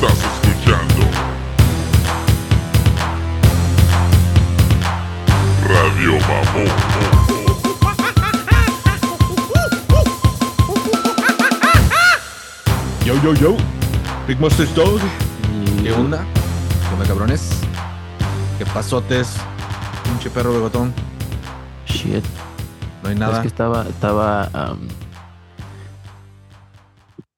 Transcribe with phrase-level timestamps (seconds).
[0.00, 1.04] Estás escuchando
[5.68, 7.80] Radio Mamón.
[13.04, 13.56] Yo, yo, yo.
[14.26, 15.00] Big Monster Dog.
[15.82, 16.18] ¿Qué onda?
[16.88, 17.50] ¿Qué onda, cabrones?
[18.58, 19.34] ¿Qué pasotes?
[20.04, 20.92] Pinche perro bigotón.
[21.86, 22.24] Shit.
[23.02, 23.42] No hay Es nada.
[23.42, 24.48] que estaba, estaba,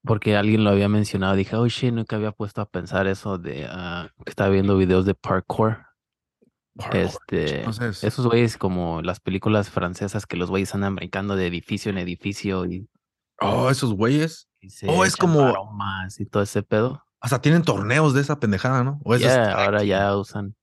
[0.04, 1.34] porque alguien lo había mencionado.
[1.34, 5.04] Dije, oh shit, nunca había puesto a pensar eso de ah, que estaba viendo videos
[5.06, 5.78] de parkour.
[6.92, 11.90] Este, Entonces, esos güeyes como las películas francesas que los güeyes andan brincando de edificio
[11.90, 12.88] en edificio y,
[13.40, 14.48] oh, esos güeyes.
[14.86, 15.52] Oh, es como-
[16.18, 17.04] y todo ese pedo.
[17.20, 19.00] Hasta tienen torneos de esa pendejada, ¿no?
[19.04, 20.56] O tag, ahora ya usan,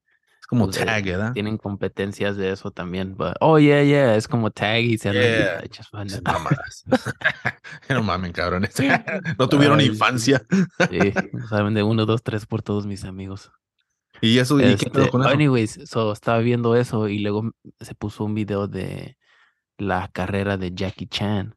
[0.49, 1.33] como pues, eh, tag, ¿verdad?
[1.33, 3.15] tienen competencias de eso también.
[3.15, 5.61] but- oh, yeah, yeah, es como tag y se Yeah.
[7.89, 8.73] no mamen, cabrones.
[9.37, 10.41] no tuvieron Ay, infancia.
[10.89, 11.13] Sí,
[11.49, 13.51] saben de uno, dos, tres por todos mis amigos.
[14.21, 15.29] Y eso, ¿y qué pedo Este, con eso?
[15.29, 19.17] anyways, so estaba viendo eso y luego se puso un video de
[19.77, 21.55] la carrera de Jackie Chan.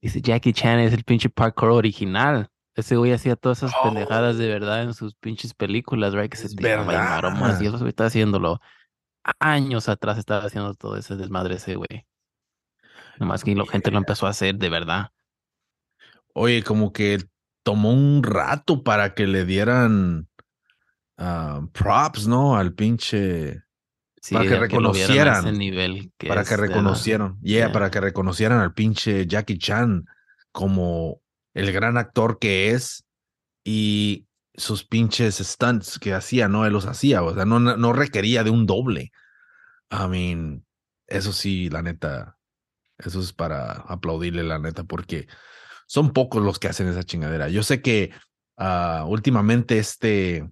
[0.00, 2.48] Dice, Jackie Chan es el pinche parkour original.
[2.76, 6.30] Ese güey hacía todas esas pendejadas de verdad en sus pinches películas, right?
[6.30, 7.74] Que se Es tiraba y maromas, y verdad.
[7.74, 8.60] eso güey está haciéndolo.
[9.40, 12.06] Años atrás estaba haciendo todo ese desmadre ese güey.
[13.18, 15.10] Nomás que la gente lo empezó a hacer de verdad.
[16.34, 17.18] Oye, como que
[17.62, 20.28] tomó un rato para que le dieran
[21.18, 22.56] ah, props, ¿no?
[22.56, 23.62] Al pinche.
[24.20, 27.38] Sí, Para que a ese reconocieran, nivel que para es que reconocieran.
[27.42, 27.72] Yeah, Yeah.
[27.72, 30.06] para que reconocieran al pinche Jackie Chan
[30.52, 31.20] como
[31.54, 33.04] el gran actor que es
[33.64, 36.66] y sus pinches stunts que hacía, ¿no?
[36.66, 39.12] Él los hacía, o sea, no, no requería de un doble.
[39.90, 40.64] I mean,
[41.06, 42.36] eso sí, la neta,
[42.98, 45.26] eso es para aplaudirle, la neta, porque
[45.86, 47.48] son pocos los que hacen esa chingadera.
[47.48, 48.12] Yo sé que
[48.56, 50.48] ah, últimamente este,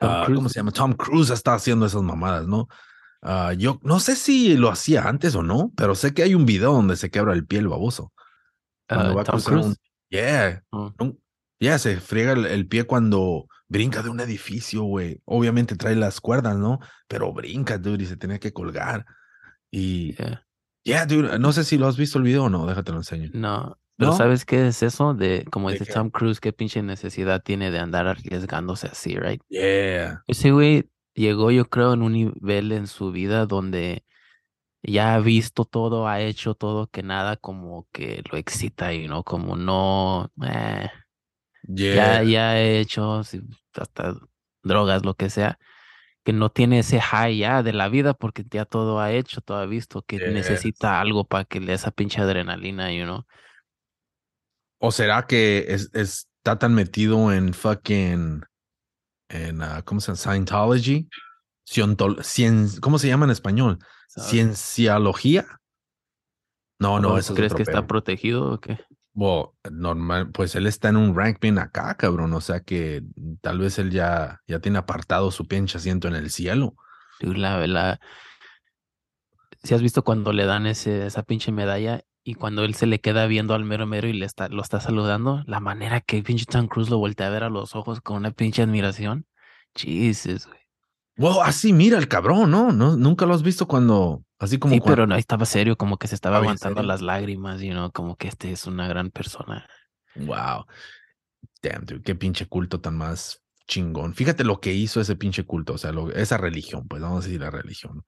[0.00, 0.24] ah.
[0.26, 0.72] ¿cómo se llama?
[0.72, 2.68] Tom Cruise está haciendo esas mamadas, ¿no?
[3.22, 6.46] Ah, yo no sé si lo hacía antes o no, pero sé que hay un
[6.46, 8.12] video donde se quebra el pie el baboso.
[8.88, 9.78] Cuando Ah, va a Tom cruzar un- Cruise.
[10.10, 10.92] Yeah, Oh.
[10.98, 11.18] un-
[11.58, 15.20] yeah, se friega el, el pie cuando brinca de un edificio, güey.
[15.24, 16.78] Obviamente trae las cuerdas, ¿no?
[17.08, 19.04] Pero brinca, dude, y se tenía que colgar.
[19.70, 20.46] Y, Yeah.
[20.84, 23.30] yeah, dude, no sé si lo has visto el video o no, déjate lo enseño.
[23.32, 24.16] No, pero ¿No?
[24.16, 25.14] ¿sabes qué es eso?
[25.14, 25.92] De, como ¿De dice?
[25.92, 29.42] Tom Cruise, qué pinche necesidad tiene de andar arriesgándose así, right?
[29.48, 34.04] Yeah, Ese güey llegó, yo creo, en un nivel en su vida donde
[34.84, 39.24] ya ha visto todo, ha hecho todo, que nada como que lo excita y no,
[39.24, 40.90] como no, eh,
[41.68, 43.20] yeah, ya, ya he hecho
[43.74, 44.14] hasta
[44.62, 45.58] drogas, lo que sea,
[46.24, 49.58] que no tiene ese high ya de la vida porque ya todo ha hecho, todo
[49.58, 53.26] ha visto, que necesita algo para que le dé esa pinche adrenalina, you know.
[54.78, 58.42] ¿O será que es- es- está tan metido en fucking,
[59.28, 60.16] en, ah, ¿cómo se llama?
[60.18, 61.08] Scientology?
[61.66, 63.78] Cien- ¿Cómo se llama en español?
[64.08, 65.60] ¿Cienciología?
[66.78, 68.78] No, no, ¿O eso es ¿Crees otro que está protegido o qué?
[69.12, 72.32] Bueno, normal, pues él está en un rank bien acá, cabrón.
[72.32, 73.02] O sea que
[73.40, 76.74] tal vez él ya, ya tiene apartado su pinche asiento en el cielo.
[77.20, 78.00] La verdad.
[79.62, 83.00] Si has visto cuando le dan ese, esa pinche medalla y cuando él se le
[83.00, 86.44] queda viendo al mero mero y le está, lo está saludando, la manera que pinche
[86.44, 89.26] Tom Cruise lo voltea a ver a los ojos con una pinche admiración.
[89.74, 90.63] Jesus, güey.
[91.16, 92.72] Wow, así mira el cabrón, ¿no?
[92.72, 92.96] ¿no?
[92.96, 95.96] Nunca lo has visto cuando, así como Sí, cuando- pero no, ahí estaba serio, como
[95.96, 96.88] que se estaba Ah, aguantando serio.
[96.88, 99.66] las lágrimas, y no, como que este es una gran persona.
[100.16, 100.64] Wow.
[101.62, 104.14] Damn, dude, qué pinche culto tan más chingón.
[104.14, 107.26] Fíjate lo que hizo ese pinche culto, o sea, lo- esa religión, pues vamos a
[107.28, 108.04] decir la religión.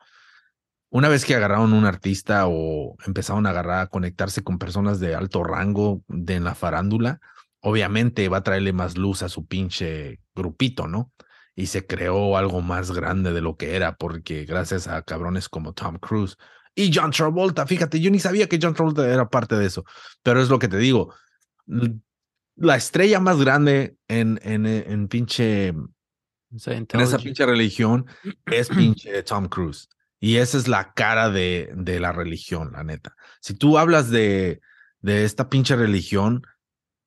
[0.90, 5.14] Una vez que agarraron un artista o empezaron a agarrar a conectarse con personas de
[5.14, 7.20] alto rango de en la farándula,
[7.60, 11.10] obviamente va a traerle más luz a su pinche grupito, ¿no?
[11.56, 15.72] Y se creó algo más grande de lo que era, porque gracias a cabrones como
[15.72, 16.36] Tom Cruise
[16.74, 19.84] y John Travolta, fíjate, yo ni sabía que John Travolta era parte de eso,
[20.22, 21.14] pero es lo que te digo,
[22.56, 28.06] la estrella más grande en, en, en pinche en esa pinche religión
[28.46, 29.88] es pinche Tom Cruise.
[30.20, 33.14] Y esa es la cara de, de la religión, la neta.
[33.40, 34.60] Si tú hablas de,
[35.00, 36.46] de esta pinche religión,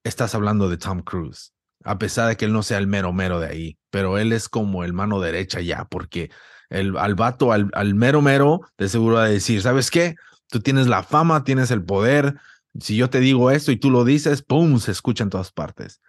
[0.03, 1.53] estás hablando de Tom Cruise.
[1.83, 4.49] A pesar de que él no sea el mero mero de ahí, pero él es
[4.49, 6.31] como el mano derecha ya, porque
[6.69, 10.15] el, al vato, al, al mero mero, de seguro va a decir, ¿sabes qué?
[10.49, 12.35] Tú tienes la fama, tienes el poder.
[12.79, 14.79] Si yo te digo esto y tú lo dices, ¡pum!
[14.79, 16.01] Se escucha en todas partes.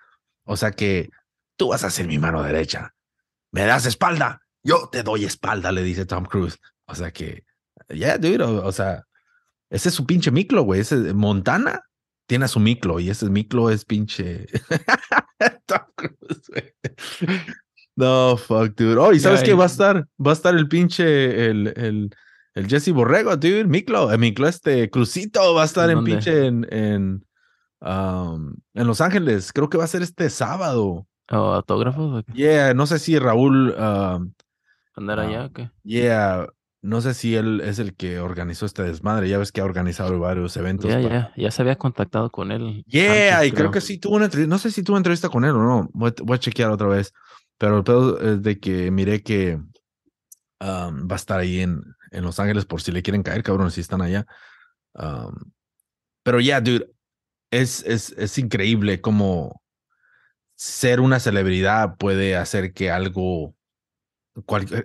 [0.44, 1.10] O sea que
[1.56, 2.94] tú vas a ser mi mano derecha.
[3.52, 4.42] ¿Me das espalda?
[4.62, 6.58] Yo te doy espalda, le dice Tom Cruise.
[6.86, 7.44] O sea que,
[7.88, 9.04] yeah, dude, o, o sea,
[9.70, 10.80] ese es su pinche miclo, güey.
[10.80, 11.80] Ese Montana
[12.26, 14.46] tiene a su miclo y ese miclo es pinche
[15.66, 16.74] Tom Cruise, güey.
[18.00, 18.97] No, fuck, dude.
[18.99, 20.06] Oh, ¿y sabes Ya, qué y- va a estar?
[20.25, 22.11] Va a estar el pinche, el, el,
[22.55, 23.64] el Jesse Borrego, dude.
[23.64, 27.25] Miklo, eh, Miklo, este Crucito va a estar ¿En pinche en, en,
[27.81, 29.52] um, en Los Ángeles.
[29.52, 31.06] Creo que va a ser este sábado.
[31.31, 32.25] ¿O autógrafos?
[32.35, 34.32] Yeah, no sé si Raúl, um,
[34.97, 35.23] ¿Andar Ah.
[35.29, 35.70] allá o qué?
[35.85, 36.47] yeah,
[36.82, 39.29] no sé si él es el que organizó este desmadre.
[39.29, 40.91] Ya ves que ha organizado varios eventos.
[40.91, 42.82] Ya, para- ya, ya se había contactado con él.
[42.88, 45.44] Yeah, antes, y creo que sí tuvo una entrevista, no sé si tuvo entrevista con
[45.44, 47.12] él o no, voy a chequear otra vez,
[47.60, 49.60] pero el pedo es de que miré que
[50.62, 53.82] va a estar ahí en, en Los Ángeles por si le quieren caer, cabrón, si
[53.82, 54.26] están allá.
[56.22, 56.90] Pero ya, dude,
[57.50, 59.62] es, es, es increíble cómo
[60.54, 63.54] ser una celebridad puede hacer que algo,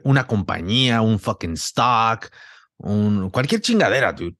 [0.03, 2.27] una compañía, un fucking stock,
[2.75, 4.35] un, cualquier chingadera, dude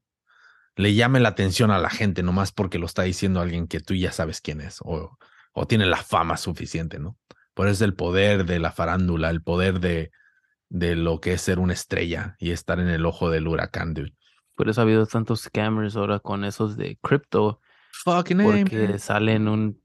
[0.77, 3.93] le llame la atención a la gente nomás porque lo está diciendo alguien que tú
[3.93, 5.17] ya sabes quién es o,
[5.53, 7.17] o tiene la fama suficiente, ¿no?
[7.55, 10.11] Por eso es el poder de la farándula, el poder de,
[10.69, 14.13] de lo que es ser una estrella y estar en el ojo del huracán, dude.
[14.55, 17.59] Por eso ha habido tantos scammers ahora con esos de cripto,
[18.03, 18.99] Fucking porque man.
[18.99, 19.81] salen un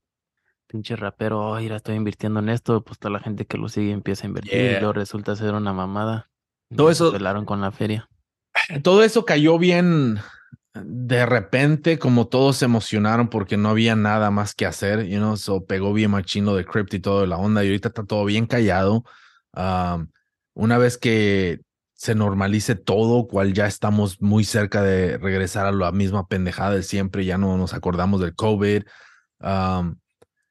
[0.66, 3.90] pinche rapero, oh, mira, estoy invirtiendo en esto, pues toda la gente que lo sigue
[3.92, 6.28] empieza a invertir y luego resulta ser una mamada.
[6.70, 8.08] Y Todo se eso- pelaron con la feria.
[8.82, 10.18] Todo eso cayó bien
[10.74, 15.36] de repente, como todos se emocionaron porque no había nada más que hacer, you know,
[15.36, 18.46] so pegó bien machino de crypto y todo la onda y ahorita está todo bien
[18.46, 19.04] callado.
[20.54, 21.60] Una vez que
[21.94, 26.82] se normalice todo, cual ya estamos muy cerca de regresar a la misma pendejada de
[26.82, 28.84] siempre, ya no nos acordamos del COVID.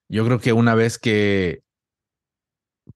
[0.10, 1.62] Yo creo que una vez que,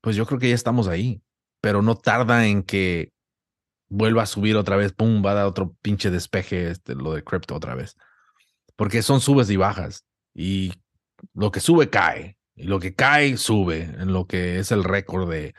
[0.02, 1.22] pues yo creo que ya estamos ahí,
[1.62, 3.13] pero no tarda en que
[3.94, 7.24] vuelva a subir otra vez, pum, va a dar otro pinche despeje este, lo de
[7.24, 7.96] cripto otra vez.
[8.76, 10.04] Porque son subes y bajas.
[10.34, 10.74] Y
[11.36, 12.38] lo que sube cae.
[12.56, 13.84] Y lo que cae sube.
[13.84, 15.54] En lo que es el récord de,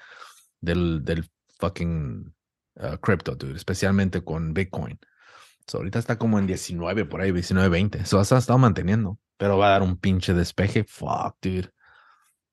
[0.60, 2.34] del, del fucking
[2.74, 3.54] uh, crypto, dude.
[3.54, 4.98] Especialmente con Bitcoin.
[5.68, 7.98] So, ahorita está como en 19 por ahí, 19, 20.
[7.98, 9.20] Eso ha estado manteniendo.
[9.36, 10.82] Pero va a dar un pinche despeje.
[10.82, 11.70] Fuck, dude.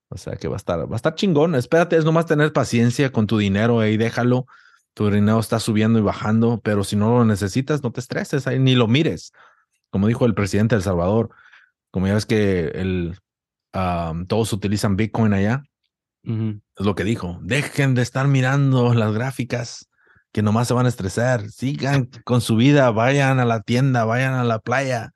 [0.09, 1.55] O sea que va a estar, va a estar chingón.
[1.55, 4.45] Espérate, es nomás tener paciencia con tu dinero ahí, déjalo
[4.93, 8.59] tu dinero está subiendo y bajando, pero si no lo necesitas, no te estreses, ahí
[8.59, 9.31] ni lo mires.
[9.89, 11.29] Como dijo el presidente de El Salvador,
[11.91, 13.17] como ya ves que el,
[13.73, 15.63] um, todos utilizan Bitcoin allá,
[16.23, 16.61] Ujú.
[16.77, 17.39] es lo que dijo.
[17.41, 19.89] Dejen de estar mirando las gráficas
[20.31, 21.49] que nomás se van a estresar.
[21.49, 25.11] Sigan con su vida, vayan a la tienda, vayan a la playa.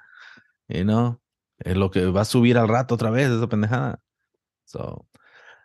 [0.67, 1.21] You know,
[1.59, 3.99] es lo que va a subir al rato otra vez, esa pendejada.
[4.65, 5.07] So,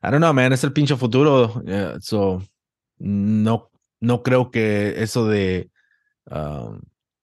[0.03, 1.63] I don't know, man, es el pinche futuro.
[1.65, 2.43] Yeah, so,
[2.99, 3.70] no,
[4.01, 5.71] no creo que eso de
[6.31, 6.81] um,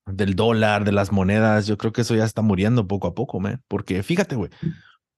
[0.08, 3.40] del dólar, de las monedas, yo creo que eso ya está muriendo poco a poco,
[3.40, 3.62] man.
[3.68, 4.50] Porque fíjate, güey,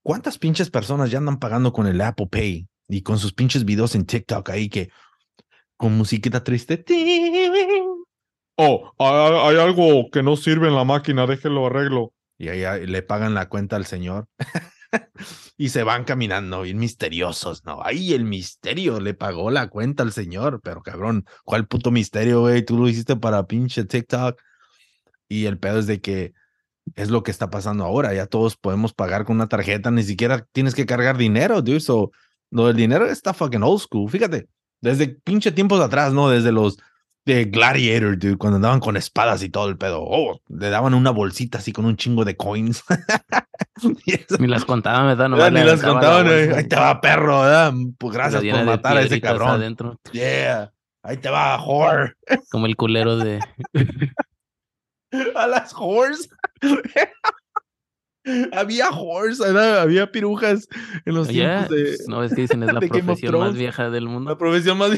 [0.04, 3.96] ¿cuántas pinches personas ya andan pagando con el Apple Pay y con sus pinches videos
[3.96, 4.90] en TikTok ahí que
[5.78, 6.84] con musiquita triste?
[8.62, 12.14] Oh, hay, hay algo que no sirve en la máquina, déjelo arreglo.
[12.38, 14.28] Y ahí le pagan la cuenta al señor.
[15.57, 17.83] y se van caminando bien misteriosos, ¿no?
[17.83, 22.63] Ahí el misterio le pagó la cuenta al señor, pero cabrón, ¿cuál puto misterio, güey?
[22.63, 24.39] Tú lo hiciste para pinche TikTok.
[25.27, 26.33] Y el pedo es de que
[26.95, 28.13] es lo que está pasando ahora.
[28.13, 31.80] Ya todos podemos pagar con una tarjeta, ni siquiera tienes que cargar dinero, dude.
[31.80, 32.12] So,
[32.51, 34.09] lo del dinero está fucking old school.
[34.09, 34.47] Fíjate,
[34.81, 36.29] desde pinche tiempos atrás, ¿no?
[36.29, 36.79] Desde los
[37.25, 40.01] de Gladiator, dude, cuando andaban con espadas y todo el pedo.
[40.01, 42.84] Oh, le daban una bolsita así con un chingo de coins.
[44.39, 45.29] Ni las contaban, ¿verdad?
[45.29, 46.27] Nomás Ni las la contaban.
[46.27, 47.74] eh, bolsa Ahí te va, perro, ¿verdad?
[47.98, 49.50] Pues gracias la por matar a ese cabrón.
[49.50, 50.71] adentro, Yeah.
[51.03, 52.13] Ahí te va, whore.
[52.51, 53.39] como el culero de...
[55.36, 56.29] A las whores.
[58.51, 59.79] había whores, ¿verdad?
[59.81, 60.67] había pirujas
[61.05, 64.09] en los tiempos de no es que dicen es la profesión más vieja del la
[64.09, 64.38] mundo.
[64.38, 64.91] profesión más.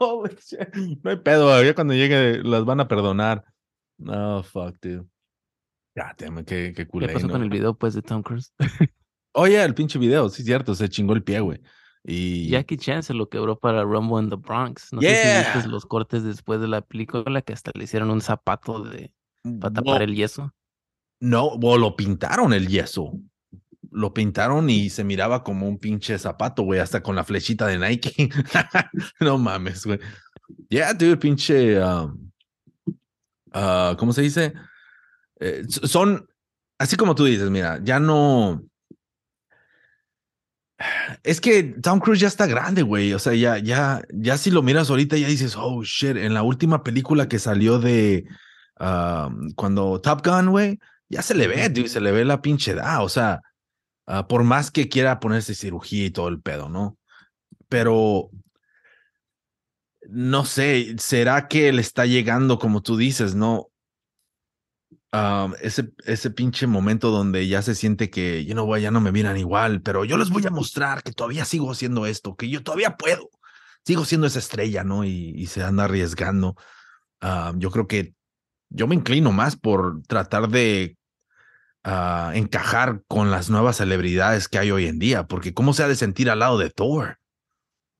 [0.00, 0.74] Oh, shit.
[1.02, 3.44] no hay pedo, ya cuando llegue las van a perdonar.
[3.98, 5.06] No, fuck, dude.
[5.94, 7.08] Ya, teme, qué, qué ¿Qué culé.
[7.12, 7.34] pasó ¿no?
[7.34, 8.52] con el video, pues, de Tom Cruise?
[9.34, 11.60] Oye, el pinche video, sí, cierto, se chingó el pie, güey.
[12.04, 14.92] Y Jackie Chan se lo quebró para Rumble in the Bronx.
[14.92, 15.44] No sé Yeah.
[15.44, 19.12] si viste los cortes después de la película que hasta le hicieron un zapato de
[19.60, 20.52] para tapar no, el yeso.
[21.20, 23.12] no, o lo pintaron el yeso.
[23.90, 27.78] Lo pintaron y se miraba como un pinche zapato, güey, hasta con la flechita de
[27.78, 28.30] Nike.
[29.20, 30.00] no mames, güey.
[30.70, 31.78] Yeah, dude, pinche.
[31.80, 32.30] um,
[33.52, 34.54] ah, ¿Cómo se dice?
[35.42, 36.28] Eh, son,
[36.78, 38.62] así como tú dices, mira, ya no.
[41.22, 43.12] Es que Tom Cruise ya está grande, güey.
[43.12, 46.16] O sea, ya, ya, ya si lo miras ahorita, ya dices, oh shit.
[46.16, 48.26] En la última película que salió de
[49.54, 53.04] cuando Top Gun, güey, ya se le ve, dude, se le ve la pinche edad.
[53.04, 53.40] O sea,
[54.06, 56.98] Ah, por más que quiera ponerse cirugía y todo el pedo, ¿no?
[57.68, 58.30] Pero
[60.08, 63.70] no sé, ¿será que le está llegando, como tú dices, no?
[65.60, 69.36] Ese, ese pinche momento donde ya se siente que yo no ya no me miran
[69.36, 72.96] igual, pero yo les voy a mostrar que todavía sigo haciendo esto, que yo todavía
[72.96, 73.28] puedo,
[73.84, 75.04] sigo siendo esa estrella, ¿no?
[75.04, 76.56] Y, y se anda arriesgando.
[77.56, 78.14] Yo creo que
[78.70, 80.96] yo me inclino más por tratar de
[81.84, 85.88] ah, encajar con las nuevas celebridades que hay hoy en día, porque ¿cómo se ha
[85.88, 87.18] de sentir al lado de Thor?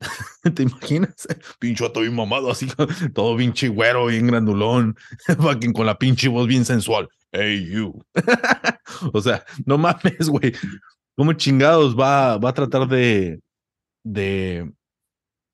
[0.55, 1.27] ¿Te imaginas?
[1.59, 2.67] Pincho todo bien mamado, así,
[3.15, 4.97] todo pinche güero, bien grandulón,
[5.39, 7.09] fucking con la pinche voz bien sensual.
[7.33, 8.05] Hey, you.
[9.13, 10.53] o sea, no mames, güey.
[11.17, 13.41] ¿Cómo chingados va, va a tratar de,
[14.05, 14.71] de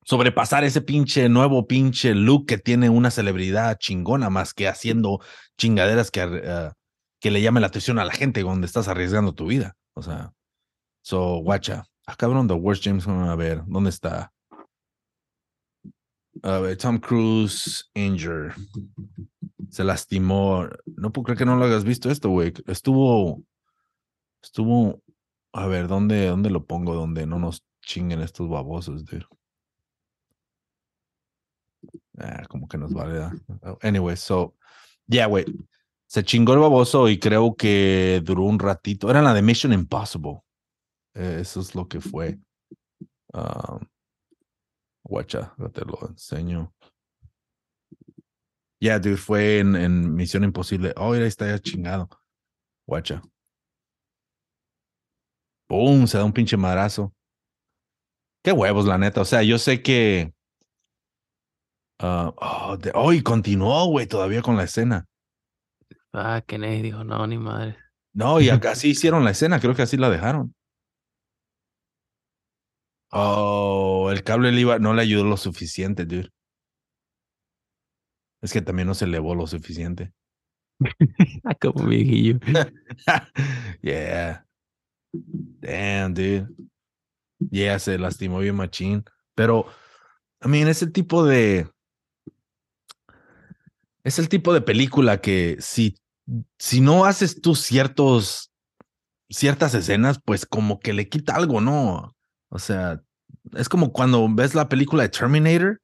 [0.05, 5.21] sobrepasar ese pinche nuevo pinche look que tiene una celebridad chingona, más que haciendo
[5.59, 6.73] chingaderas que, uh,
[7.21, 9.77] que le llame la atención a la gente donde estás arriesgando tu vida?
[9.95, 10.33] O sea,
[11.03, 11.85] so, guacha.
[12.07, 14.33] Ah, cabrón, The Worst James a ver, ¿dónde está?
[16.43, 18.53] A ver, Tom Cruise injured.
[19.71, 20.69] Se lastimó.
[20.97, 22.53] No puedo creer que no lo hayas visto esto, güey.
[22.67, 23.43] Estuvo.
[24.43, 25.03] Estuvo.
[25.53, 26.95] A ver, ¿dónde, ¿dónde lo pongo?
[26.95, 29.27] Donde no nos chinguen estos babosos, dude.
[32.19, 33.31] Ah, como que nos vale.
[33.83, 34.55] Anyway, so.
[35.07, 35.45] Yeah, güey.
[36.07, 39.11] Se chingó el baboso y creo que duró un ratito.
[39.11, 40.41] Era la de Mission Impossible.
[41.15, 42.39] Eh, eso es lo que fue.
[43.33, 43.81] Um,
[45.09, 46.73] Guacha, te lo enseño.
[48.81, 50.93] Ya, yeah, dude, fue en, en, Misión Imposible.
[50.97, 52.09] Oh, ahí está ya chingado.
[52.87, 53.23] Guacha.
[55.67, 56.07] ¡Pum!
[56.07, 57.13] Se da un pinche madrazo.
[58.45, 59.23] Qué huevos, la neta.
[59.23, 60.33] O sea, yo sé que.
[62.01, 65.07] Uh, oh, de, oh, y continuó, güey, todavía con la escena.
[66.13, 67.77] Ah, Kennedy dijo, no, ni madre.
[68.13, 70.55] No, y acá sí hicieron la escena, creo que así la dejaron.
[73.11, 76.31] Oh, el cable le iba, no le ayudó lo suficiente, dude.
[78.43, 80.13] Es que también no se elevó lo suficiente.
[81.61, 82.39] Como viejillo.
[83.83, 84.47] yeah.
[85.13, 86.49] Damn, dude.
[87.51, 89.05] Yeah, se lastimó bien machín.
[89.35, 89.67] Pero,
[90.45, 91.69] I mean, ese tipo de.
[94.05, 95.97] Es el tipo de película que si,
[96.59, 98.53] si no haces tú ciertos.
[99.31, 102.15] ciertas escenas, pues como que le quita algo, ¿no?
[102.49, 103.03] O sea,
[103.57, 105.81] es como cuando ves la película de Terminator.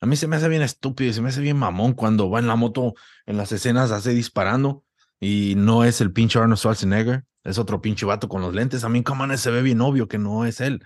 [0.00, 2.38] A mí se me hace bien estúpido y se me hace bien mamón cuando va
[2.38, 4.84] en la moto en las escenas hace disparando
[5.20, 8.84] y no es el pinche Arnold Schwarzenegger, es otro pinche vato con los lentes.
[8.84, 10.84] A mí, come on, se ve bien obvio que no es él.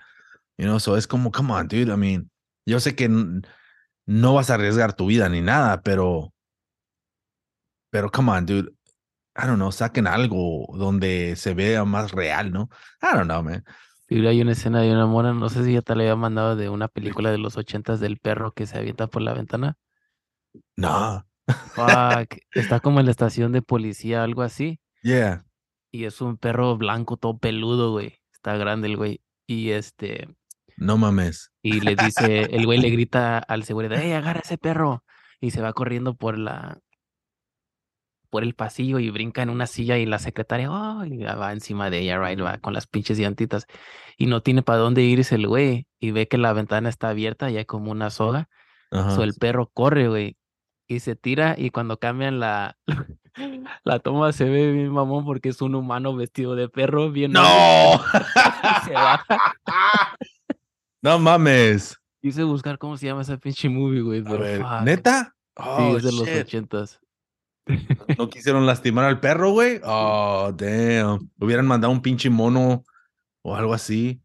[0.57, 1.91] You know, so es como, come on, dude.
[1.91, 2.31] I mean,
[2.65, 6.33] yo sé que no vas a arriesgar tu vida ni nada, pero,
[7.89, 8.71] pero come on, dude.
[9.35, 12.69] I don't know, saquen algo donde se vea más real, ¿no?
[13.01, 13.63] I don't know, man.
[14.11, 16.57] Y hay una escena de una mora, no sé si ya te la había mandado
[16.57, 19.77] de una película de los ochentas del perro que se avienta por la ventana.
[20.75, 21.25] No.
[21.47, 22.39] Fuck.
[22.53, 24.81] Está como en la estación de policía, algo así.
[25.01, 25.45] Yeah.
[25.91, 28.19] Y es un perro blanco, todo peludo, güey.
[28.33, 29.21] Está grande el güey.
[29.47, 30.27] Y este.
[30.75, 31.53] No mames.
[31.61, 35.05] Y le dice, el güey le grita al seguridad, ¡Ey, agarra ese perro!
[35.39, 36.81] Y se va corriendo por la,
[38.31, 41.89] por el pasillo y brinca en una silla y la secretaria oh, y va encima
[41.91, 43.67] de ella, right, va con las pinches llantitas
[44.17, 47.51] y no tiene para dónde irse el güey y ve que la ventana está abierta
[47.51, 48.49] y hay como una soga.
[48.89, 50.35] So el perro corre, güey,
[50.87, 52.77] y se tira y cuando cambian la
[53.83, 57.41] la toma se ve bien mamón porque es un humano vestido de perro bien No.
[58.85, 59.37] se baja.
[61.01, 61.97] no mames.
[62.21, 65.35] Quise buscar cómo se llama esa pinche movie, güey, pero ¿Neta?
[65.57, 67.00] sí, es de los ochentas.
[68.17, 69.79] No quisieron lastimar al perro, güey.
[69.83, 71.29] Oh, damn.
[71.39, 72.83] Hubieran mandado un pinche mono
[73.43, 74.21] o algo así.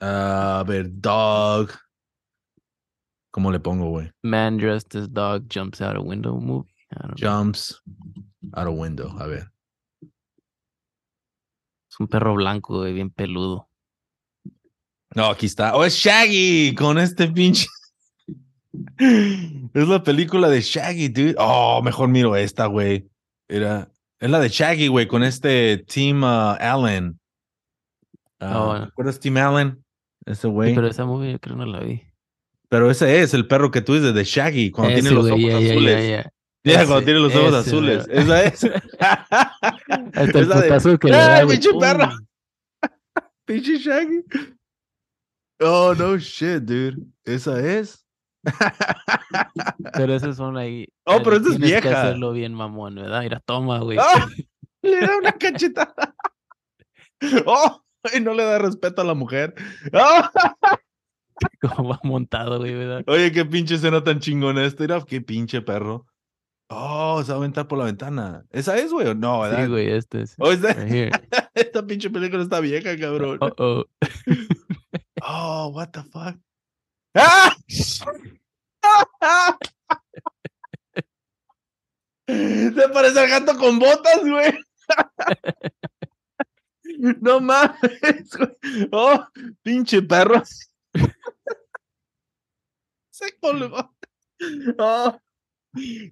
[0.00, 1.70] a ver, dog.
[3.30, 4.10] ¿Cómo le pongo, güey?
[4.22, 6.68] Man dressed as dog jumps out a window movie.
[7.16, 7.80] Jumps
[8.54, 9.14] out a window.
[9.20, 9.50] A ver.
[11.90, 13.68] Es un perro blanco, güey, bien peludo.
[15.14, 15.74] No, aquí está.
[15.74, 17.66] Oh, es Shaggy con este pinche.
[18.98, 21.34] Es la película de Shaggy, dude.
[21.38, 23.08] Oh, mejor miro esta, güey.
[23.48, 27.18] Era, es la de Shaggy, güey, con este Team uh, Allen.
[28.40, 29.84] Uh, ¿Te acuerdas Team Allen?
[30.24, 30.74] Ese güey.
[30.74, 32.02] pero esa movie yo creo no la vi.
[32.68, 36.26] Pero ese es el perro que tú dices de Shaggy, cuando tiene los ojos azules.
[36.62, 38.06] Ya, cuando tiene los ojos azules.
[38.08, 38.64] Esa es.
[39.00, 42.10] Hasta el putazo que le da, pinche perro!
[43.44, 44.24] pinche Shaggy.
[45.60, 46.96] Oh, no shit, dude.
[47.24, 48.04] Esa es.
[49.92, 50.86] Pero esas son ahí.
[51.04, 51.80] Oh, pero esa es vieja.
[51.80, 53.20] que hacerlo bien, mamón, ¿verdad?
[53.22, 53.98] Mira, toma, güey.
[53.98, 54.26] Oh,
[54.82, 56.14] le da una cachetada.
[57.44, 57.82] Oh,
[58.14, 59.54] y no le da respeto a la mujer.
[59.92, 60.30] ¡Ah!
[61.60, 63.04] Cómo va montado, güey, ¿verdad?
[63.06, 64.84] Oye, qué pinche escena tan chingona esta.
[64.84, 66.06] Mira, qué pinche perro.
[66.72, 68.44] Oh, se va a aventar por la ventana.
[68.50, 69.08] ¿Esa es, güey?
[69.08, 69.64] o No, ¿verdad?
[69.64, 70.36] Sí, güey, este es.
[70.38, 71.12] Oh, Right.
[71.54, 73.38] Esta pinche película está vieja, cabrón.
[73.40, 73.84] Oh, oh.
[75.22, 76.36] Oh, what the fuck.
[77.14, 77.54] ¡Ah!
[82.28, 84.52] Se parece al gato con botas, güey.
[87.20, 88.88] No mames, güey.
[88.92, 89.24] Oh,
[89.62, 90.42] pinche perro.
[93.10, 93.96] Se colgó.
[94.78, 95.18] Oh.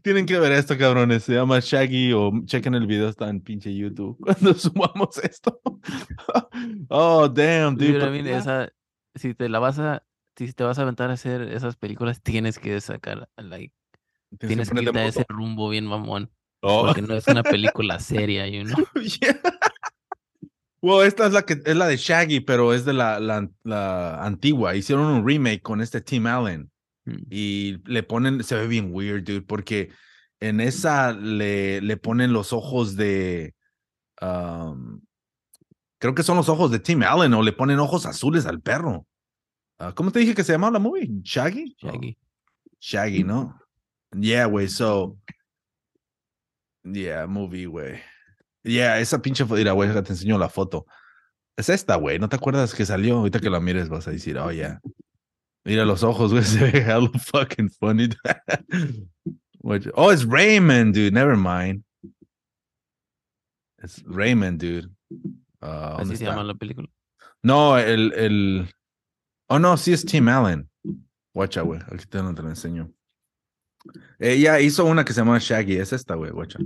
[0.03, 1.25] Tienen que ver esto, cabrones.
[1.25, 5.61] Se llama Shaggy o chequen el video, está en pinche YouTube cuando sumamos esto.
[6.89, 7.99] Oh, damn, dude.
[7.99, 8.73] Pero esa,
[9.15, 10.03] si te la vas a,
[10.47, 13.75] si te vas a aventar a hacer esas películas, tienes que sacar, like,
[14.39, 16.31] tienes que a ese rumbo bien mamón,
[16.61, 16.85] Oh.
[16.87, 18.87] porque no es una película seria, you know?
[19.21, 19.41] Yeah.
[20.81, 24.25] Well, esta es la que es la de Shaggy, pero es de la, la, la
[24.25, 24.77] antigua.
[24.77, 26.71] Hicieron un remake con este Tim Allen
[27.09, 27.23] Mm.
[27.31, 29.91] y le ponen, se ve bien weird, dude, porque
[30.41, 33.55] en esa le, le ponen los ojos de,
[34.21, 35.01] um,
[35.99, 39.07] creo que son los ojos de Tim Allen o le ponen ojos azules al perro.
[39.79, 41.09] Ah, ¿Cómo te dije que se llamaba la movie?
[41.23, 41.77] Shaggy.
[41.83, 42.19] Oh, Shaggy.
[42.81, 43.59] Shaggy, ¿no?
[44.13, 45.17] Yeah, güey, so.
[46.85, 48.01] Yeah, movie, güey.
[48.65, 50.87] Yeah, esa pinche foto, mira, güey, te enseño la foto.
[51.57, 53.19] Es esta, güey, ¿no te acuerdas que salió?
[53.19, 54.81] Ahorita que la mires vas a decir, oh, yeah.
[55.65, 58.09] Mira los ojos, güey, se ve hella fucking funny.
[59.95, 61.85] Oh, it's Raymond, dude, never mind.
[63.83, 64.89] It's Raymond, dude.
[65.61, 66.89] ¿dónde Así se llama la película.
[67.43, 68.69] No, el, el.
[69.49, 70.69] Oh, no, sí es Tim Allen.
[71.35, 71.81] Guacha, güey.
[71.91, 72.93] Aquí te lo, te lo enseño.
[74.19, 75.77] Ella hizo una que se llama Shaggy.
[75.77, 76.59] Es esta, güey, guacha.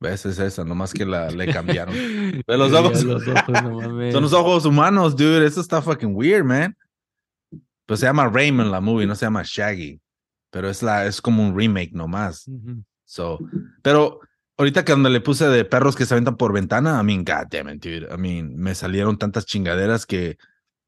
[0.00, 0.26] ¿Ves?
[0.26, 1.94] Es esa, nomás que la le cambiaron.
[2.46, 3.02] De los ojos.
[3.04, 4.12] los ojos, no mames.
[4.12, 5.46] Son los ojos humanos, dude.
[5.46, 6.76] Eso está fucking weird, man.
[7.86, 10.00] Pues se llama Raymond la movie, no se llama Shaggy.
[10.50, 12.48] Pero es la, es como un remake nomás.
[13.04, 13.38] So,
[13.82, 14.20] pero
[14.56, 17.48] ahorita que donde le puse de perros que se aventan por ventana, I mean, god
[17.50, 18.08] damn it, dude.
[18.12, 20.38] I mean, me salieron tantas chingaderas que.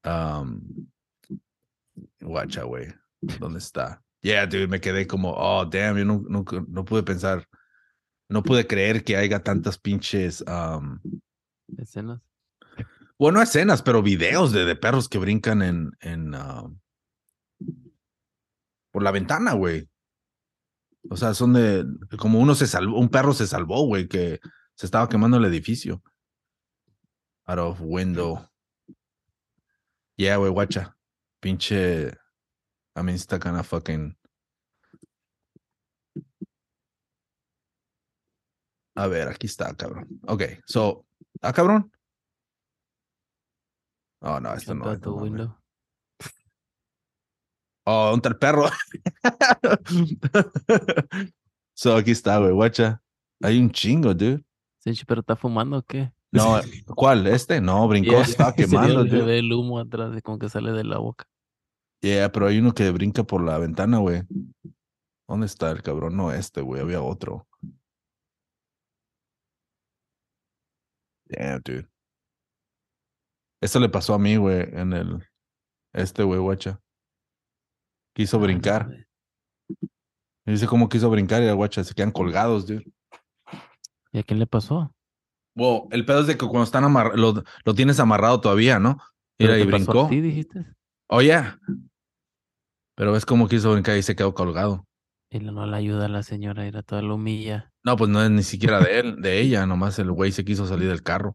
[0.05, 0.87] Um,
[2.21, 2.89] guacha, güey.
[3.21, 4.03] ¿Dónde está?
[4.21, 7.47] Yeah, dude, me quedé como, oh, damn, yo no, no, no pude pensar,
[8.29, 10.99] no pude creer que haya tantas pinches, um,
[11.77, 12.21] Escenas.
[13.19, 16.79] bueno, escenas, pero videos de, de perros que brincan en, en, um,
[18.91, 19.89] por la ventana, güey.
[21.11, 21.85] O sea, son de,
[22.19, 24.41] como uno se salvó, un perro se salvó, güey, que
[24.75, 26.03] se estaba quemando el edificio.
[27.47, 28.49] Out of window.
[30.17, 30.97] Yeah, güey, guacha.
[31.41, 32.17] Pinche,
[32.97, 34.17] I mean, está kind of fucking.
[38.97, 40.07] A ver, aquí está, cabrón.
[40.29, 41.05] Ok, so,
[41.43, 41.91] ah, cabrón.
[44.21, 44.97] Oh, no, esto no.
[44.97, 45.61] no, window.
[47.87, 48.71] Oh, ¿dónde está el perro?
[51.75, 53.03] so, aquí está, güey, guacha.
[53.43, 54.45] Hay un chingo, dude.
[54.79, 56.13] Sí, pero está fumando o qué?
[56.35, 56.61] No,
[56.97, 57.27] ¿cuál?
[57.27, 57.61] ¿Este?
[57.61, 60.85] No, brincó, Yeah, estaba quemando, Se ve el humo atrás de como que sale de
[60.85, 61.25] la boca.
[62.03, 64.23] Yeah, pero hay uno que brinca por la ventana, güey.
[65.29, 66.17] ¿Dónde está el cabrón?
[66.17, 67.47] No, este, güey, había otro.
[71.27, 71.89] Damn, dude.
[73.63, 75.27] Esto le pasó a mí, güey, en el.
[75.95, 76.81] Este, güey, guacha.
[78.15, 79.07] Quiso Ah, brincar.
[80.45, 82.85] Dice cómo quiso brincar y la guacha se quedan colgados, dude.
[84.13, 84.94] ¿Y a quién le pasó?
[85.55, 88.99] Wow, el pedo es de que cuando están amarrados, lo, lo tienes amarrado todavía, ¿no?
[89.37, 90.09] ¿Pero Mira, y brincó.
[90.09, 90.67] ti, dijiste?
[91.09, 91.59] Oh, yeah.
[92.97, 94.87] Pero ves cómo quiso brincar y se quedó colgado.
[95.31, 97.73] Y no le ayuda a la señora, era toda la humilla.
[97.83, 100.67] No, pues no es ni siquiera de él, de ella, nomás el güey se quiso
[100.67, 101.35] salir del carro.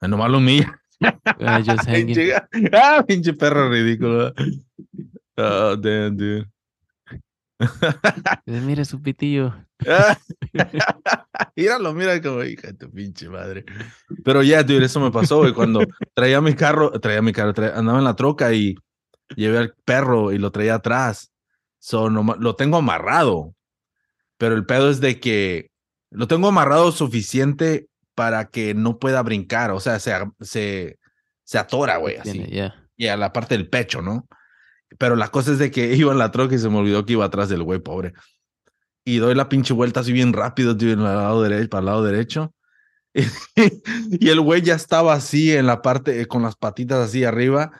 [0.00, 0.80] Nomás lo humilla.
[1.02, 1.62] Ah,
[2.72, 4.34] ah, pinche perro ridículo.
[5.36, 6.46] Oh, damn, dude.
[8.46, 9.54] Mire su pitillo.
[11.56, 13.64] Míralo, mira como hija de tu pinche madre.
[14.24, 15.80] Pero ya, dude, eso me pasó, güey, cuando
[16.14, 18.76] traía mi carro, traía mi carro, traía- andaba en la troca y
[19.36, 21.32] llevé al perro y lo traía atrás.
[21.78, 23.54] So, noma- lo tengo amarrado.
[24.38, 25.70] Pero el pedo es de que
[26.10, 29.70] lo tengo amarrado suficiente para que no pueda brincar.
[29.70, 30.98] O sea, se, se,
[31.44, 32.44] se atora, güey, así.
[32.50, 32.74] Ya.
[32.96, 34.26] Y a la parte del pecho, ¿no?
[34.98, 37.14] Pero la cosa es de que iba en la troca y se me olvidó que
[37.14, 38.12] iba atrás del güey, pobre.
[39.04, 41.86] Y doy la pinche vuelta así bien rápido, tío, en el lado derecho, para el
[41.86, 42.54] lado derecho.
[44.20, 47.72] Y, el güey ya estaba así en la parte, eh, con las patitas así arriba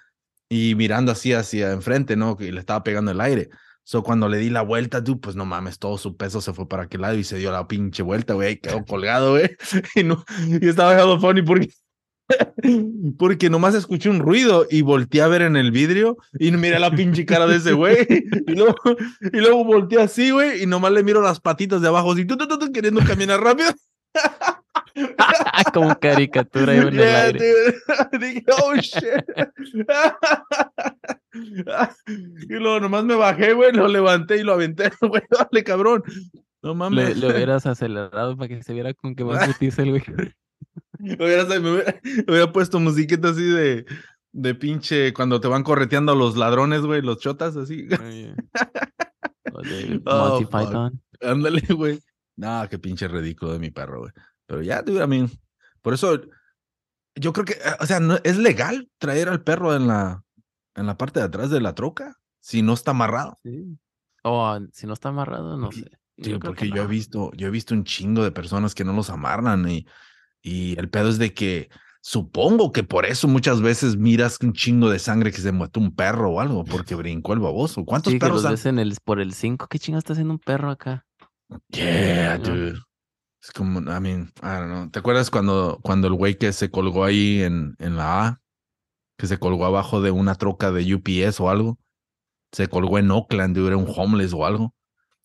[0.49, 2.37] y mirando así hacia enfrente, ¿no?
[2.37, 3.51] Que le estaba pegando el aire.
[3.85, 6.68] So, cuando le di la vuelta, dude, pues no mames, todo su peso se fue
[6.68, 8.59] para aquel lado y se dio la pinche vuelta, güey.
[8.61, 9.51] Quedó colgado, güey.
[9.94, 11.70] Y, no, y estaba dejando funny porque,
[13.19, 16.90] porque nomás escuché un ruido y volteé a ver en el vidrio y miré la
[16.90, 17.97] pinche cara de ese güey.
[18.47, 18.77] Y luego,
[19.33, 22.37] y luego volteé así, güey, y nomás le miro las patitas de abajo, así, tú,
[22.37, 23.71] tú, tú, tú, queriendo caminar rápido.
[25.73, 27.45] Como caricatura en el Yeah, aire.
[28.19, 29.25] Dije, oh shit.
[32.49, 36.03] y luego nomás me bajé, güey, lo levanté y lo aventé, güey, dale, cabrón.
[36.62, 37.16] No mames.
[37.16, 40.03] le hubieras acelerado para que se viera con que más putiza el güey.
[40.99, 43.87] Hubiera- me, hubiera, me hubiera puesto musiquita así de,
[44.33, 47.87] de pinche cuando te van correteando los ladrones, güey, los chotas, así.
[49.53, 50.61] Oh, Monty fuck.
[50.61, 51.03] Python.
[51.23, 51.99] Ándale, güey.
[52.37, 54.12] No, qué pinche ridículo de mi perro, güey.
[54.46, 55.31] Pero ya, dude, I mean,
[55.83, 56.20] por eso
[57.14, 60.23] yo creo que, eh, o sea, no, es legal traer al perro en la,
[60.75, 63.38] en la parte de atrás de la troca si no está amarrado.
[63.42, 63.77] Sí.
[64.23, 65.90] O ah, si no está amarrado, no sé.
[66.18, 66.88] Sí, Yo porque que yo he no.
[66.88, 69.87] visto, yo he visto un chingo de personas que no los amarran y,
[70.42, 71.68] y el pedo es de que
[72.03, 75.94] supongo que por eso muchas veces miras un chingo de sangre que se mató un
[75.94, 77.85] perro o algo porque brincó el baboso.
[77.85, 79.66] ¿Cuántos Sí, que perros los han- ves en el, por el 5.
[79.68, 81.05] ¿Qué chinga está haciendo un perro acá?
[81.68, 82.44] Yeah, ¿no?
[82.44, 82.79] dude.
[83.42, 84.90] Es como, I mean, I don't know.
[84.90, 88.40] ¿Te acuerdas cuando, cuando el güey que se colgó ahí en, en la A,
[89.18, 91.79] que se colgó abajo de una troca de UPS o algo?
[92.53, 94.74] Se colgó en Oakland, dude, era un homeless o algo.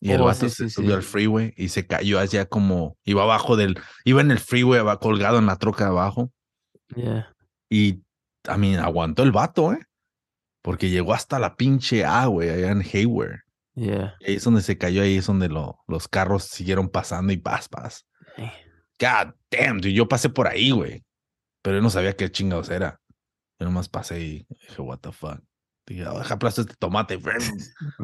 [0.05, 0.95] Y el Oh, vato sí, se sí, subió sí.
[0.97, 5.39] al freeway y se cayó allá como, iba abajo del, iba en el freeway colgado
[5.39, 6.31] en la troca de abajo.
[6.95, 7.33] Yeah.
[7.69, 7.87] Y,
[8.47, 9.79] I mean, aguantó el vato, ¿eh?
[10.61, 13.39] Porque llegó hasta la pinche A, güey, allá en Hayward.
[13.73, 14.15] Yeah.
[14.19, 17.37] Y ahí es donde se cayó, ahí es donde lo- los carros siguieron pasando y
[17.37, 17.67] paz.
[18.37, 18.51] Eh,
[18.99, 21.03] God damn, dude, yo pasé por ahí, güey.
[21.63, 23.01] Pero yo no sabía qué chingados era.
[23.59, 25.39] Yo nomás pasé y dije, what the fuck.
[25.87, 27.19] Dije, oh, deja aplasto este tomate.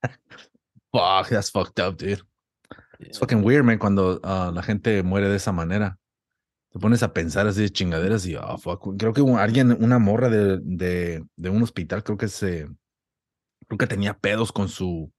[0.92, 2.22] Fuck, that's fucked up, dude.
[2.98, 3.08] Yeah.
[3.08, 5.98] It's fucking weird, man, cuando ah, la gente muere de esa manera.
[6.72, 8.96] Te pones a pensar así de chingaderas y, oh, fuck.
[8.98, 12.68] Creo que alguien, una morra de, de, de un hospital, creo que se,
[13.66, 15.12] creo que tenía pedos con su,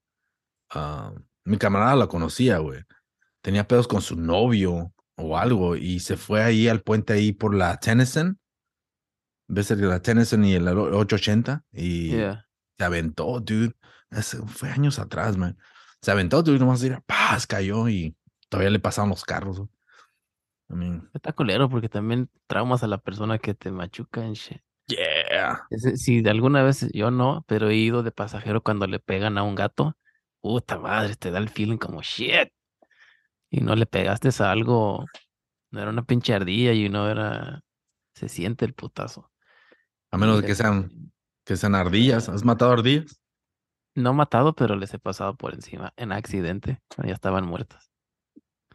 [0.71, 1.13] ah,
[1.45, 2.81] mi camarada la conocía, güey.
[3.41, 7.55] Tenía pedos con su novio o algo y se fue ahí al puente ahí por
[7.55, 8.39] la Tennyson.
[9.51, 11.65] ¿Ves el de la Tennyson y el 880?
[11.73, 12.45] Y Yeah.
[12.77, 13.73] se aventó, dude.
[14.47, 15.57] Fue años atrás, man.
[16.01, 18.15] Se aventó, dude, nomás ir, paz, cayó y
[18.47, 19.59] todavía le pasaron los carros.
[20.69, 24.61] I mean, Está culero porque también traumas a la persona que te machuca en shit.
[24.87, 25.67] yeah.
[25.95, 29.43] Si de alguna vez yo no, pero he ido de pasajero cuando le pegan a
[29.43, 29.97] un gato,
[30.41, 32.49] puta madre, te da el feeling como shit.
[33.49, 35.05] Y no le pegaste a algo,
[35.71, 37.61] no era una pinche ardilla y no era,
[38.13, 39.31] se siente el putazo.
[40.11, 41.11] A menos de que sean,
[41.45, 42.29] que sean ardillas.
[42.29, 43.21] ¿Has matado ardillas?
[43.95, 47.91] No matado, pero les he pasado por encima en accidente, ya estaban muertas.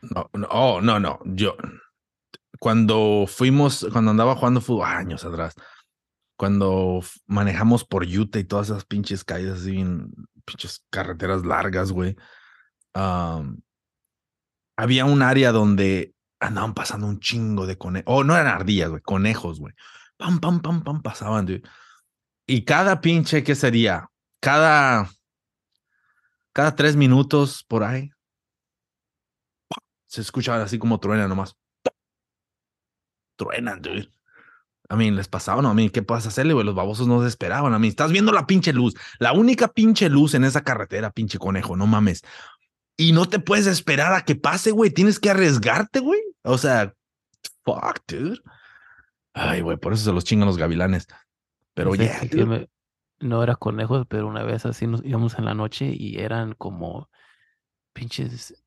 [0.03, 1.19] No, no, oh, no, no.
[1.25, 1.57] Yo,
[2.59, 5.55] cuando fuimos, cuando andaba jugando fútbol, años atrás,
[6.37, 9.85] cuando manejamos por Utah y todas esas pinches calles así,
[10.45, 12.17] pinches carreteras largas, güey.
[12.95, 13.63] am,
[14.77, 18.05] había un área donde andaban pasando un chingo de conejos.
[18.07, 19.75] Oh, no eran ardillas, güey, conejos, güey.
[20.17, 21.63] Pam, pam, pam, pam, pasaban, dude.
[22.47, 24.09] Y cada pinche, ¿qué sería?
[24.41, 25.11] Cada,
[26.53, 28.11] cada tres minutos por ahí,
[30.15, 31.57] se escucha así como truena nomás.
[33.37, 34.13] Truenan, dude.
[34.89, 35.71] A mí les pasaba, ¿no?
[35.71, 36.65] A mí, ¿qué puedes hacerle, güey?
[36.65, 37.75] Los babosos no se esperaban.
[37.75, 38.95] A mí, estás viendo la pinche luz.
[39.19, 42.23] La única pinche luz en esa carretera, pinche conejo, no mames.
[42.97, 44.91] Y no te puedes esperar a que pase, güey.
[44.91, 46.21] Tienes que arriesgarte, güey.
[46.43, 46.95] O sea,
[47.65, 48.41] fuck, dude.
[49.35, 51.07] Ay, güey, por eso se los chingan los gavilanes.
[51.75, 52.47] Pero dude.
[52.47, 52.69] me-
[53.21, 57.11] no era conejos, pero una vez así nos íbamos en la noche y eran como
[57.93, 58.65] pinches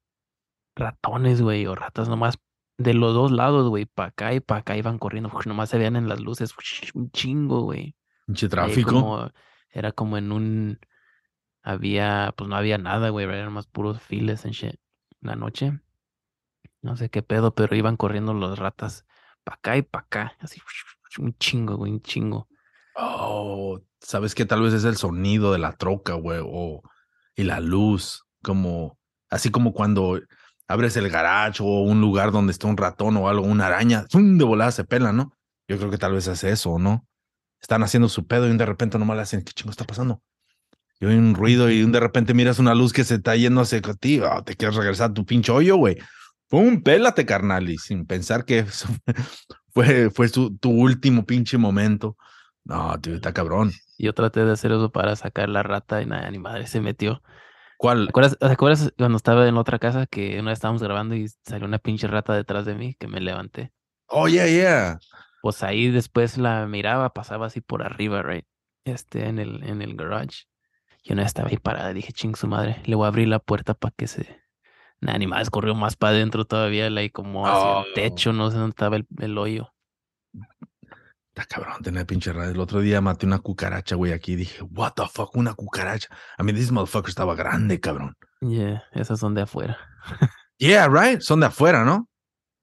[0.76, 2.38] ratones, güey, o ratas nomás
[2.78, 5.96] de los dos lados, güey, para acá y para acá iban corriendo, nomás se veían
[5.96, 6.54] en las luces,
[6.94, 7.96] un chingo, güey.
[8.26, 8.92] pinche tráfico.
[8.92, 9.32] como-
[9.70, 10.80] era como en un,
[11.62, 14.54] había, pues no había nada, güey, eran más puros files en.
[15.20, 15.80] La noche,
[16.84, 19.07] no sé qué pedo, pero iban corriendo los ratas
[19.48, 20.62] para acá y para acá, así,
[21.20, 22.50] un chingo, güey, un chingo.
[22.96, 26.82] Oh, sabes que tal vez es el sonido de la troca, güey, o
[27.36, 28.98] y la luz, como
[29.30, 30.20] así como cuando
[30.68, 34.38] abres el garage o un lugar donde está un ratón o algo, una araña, ¡zum!
[34.38, 35.34] de volada se pela, ¿no?
[35.68, 37.08] Yo creo que tal vez es eso, ¿no?
[37.62, 40.22] Están haciendo su pedo y de repente nomás le hacen, ¿qué chingo está pasando?
[41.00, 43.82] Y hay un ruido y de repente miras una luz que se está yendo hacia
[43.82, 45.98] ti, ah, te quieres regresar a tu pinche hoyo, güey.
[46.50, 46.82] ¡Pum!
[46.82, 48.88] Pélate, carnal, y sin pensar que eso
[49.74, 52.18] fue, fue su- tu último pinche momento
[52.64, 53.72] No, dude, está cabrón.
[53.98, 57.22] Yo traté de hacer eso para sacar la rata y nada, ni madre se metió.
[57.22, 57.32] ¿Te
[57.78, 58.10] ¿Cuál?
[58.12, 61.28] acuerdas, te acuerdas cuando estaba en la otra casa que una vez estábamos grabando y
[61.46, 63.74] salió una pinche rata detrás de mí que me levanté?
[64.10, 65.00] Oh, yeah, yeah.
[65.42, 68.46] Pues ahí después la miraba, pasaba así por arriba, right?
[68.86, 70.46] Este, en el, en el garage.
[71.04, 73.74] Yo no estaba ahí parada, dije, ching su madre, le voy a abrir la puerta
[73.76, 74.42] para que se...
[75.02, 77.94] Nada, ni más, corrió más para adentro todavía, like, como hacia el Oh.
[77.94, 79.74] techo, no sé dónde estaba el, el hoyo.
[81.36, 82.52] Está cabrón tener pinche radio.
[82.52, 84.36] El otro día maté una cucaracha, güey, aquí.
[84.36, 86.08] Dije, what the fuck, una cucaracha.
[86.40, 88.16] I mean, this motherfucker estaba grande, cabrón.
[88.42, 89.78] Yeah, esas son de afuera.
[90.60, 91.22] Yeah, right.
[91.22, 92.10] Son de afuera, ¿no?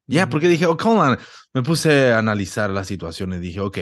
[0.08, 1.16] Yeah, porque dije, oh, come on.
[1.52, 3.78] Me puse a analizar la situación y dije, ok,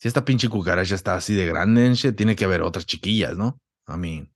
[0.00, 3.60] si esta pinche cucaracha está así de grande, tiene que haber otras chiquillas, ¿no?
[3.86, 4.34] I mean,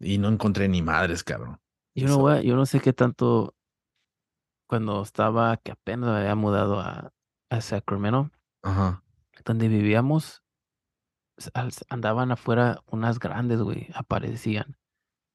[0.00, 1.58] y no encontré ni madres, cabrón.
[1.96, 3.54] Yo no, voy yo no sé qué tanto
[4.66, 7.12] cuando estaba, que apenas me había mudado a,
[7.50, 8.30] a Sacramento,
[8.62, 9.02] Ajá.
[9.44, 10.42] donde vivíamos,
[11.88, 14.76] andaban afuera unas grandes, güey, aparecían.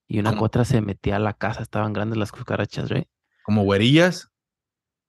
[0.07, 0.43] Y una ¿Cómo?
[0.43, 3.07] otra se metía a la casa, estaban grandes las cucarachas, ¿right?
[3.43, 4.29] Como güerillas.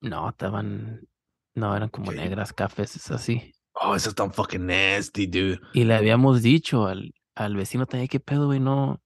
[0.01, 1.09] No, estaban,
[1.55, 3.53] no, eran como negras, cafés, es así.
[3.75, 5.61] Oh, esas están fucking nasty, dude.
[5.73, 8.61] Y le habíamos dicho al, al vecino también, ¿qué pedo, güey?
[8.61, 9.02] No,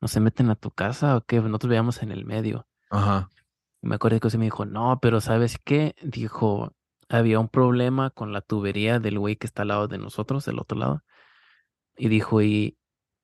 [0.00, 2.66] no se meten a tu casa o qué, nosotros veíamos en el medio.
[2.90, 3.30] Ajá.
[3.82, 5.94] Y Me acuerdo que se me dijo, no, pero ¿sabes qué?
[6.02, 6.74] Dijo,
[7.08, 10.58] había un problema con la tubería del güey que está al lado de nosotros, del
[10.58, 11.02] otro lado.
[11.96, 12.78] Y dijo, y,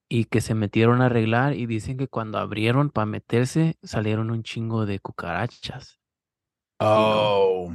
[0.09, 4.43] y que se metieron a arreglar y dicen que cuando abrieron para meterse salieron un
[4.43, 6.01] chingo de cucarachas.
[6.79, 7.75] Oh.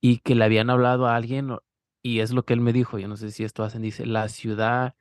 [0.00, 1.56] Y que le habían hablado a alguien,
[2.02, 4.28] y es lo que él me dijo, yo no sé si esto hacen, dice, la
[4.28, 4.94] ciudad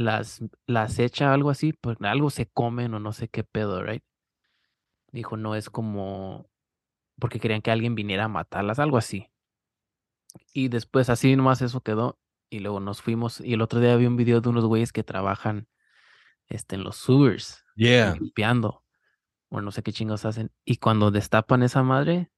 [0.00, 4.02] las, las echa algo así, pues algo se comen o no sé qué pedo, right?
[5.12, 6.48] Dijo, no es como
[7.18, 9.28] porque querían que alguien viniera a matarlas, algo así.
[10.54, 14.06] Y después así nomás eso quedó y luego nos fuimos y el otro día vi
[14.06, 15.68] un video de unos güeyes que trabajan
[16.48, 18.14] este, en los sewers Yeah.
[18.14, 18.84] limpiando
[19.48, 22.30] o no sé qué chingos hacen y cuando destapan esa madre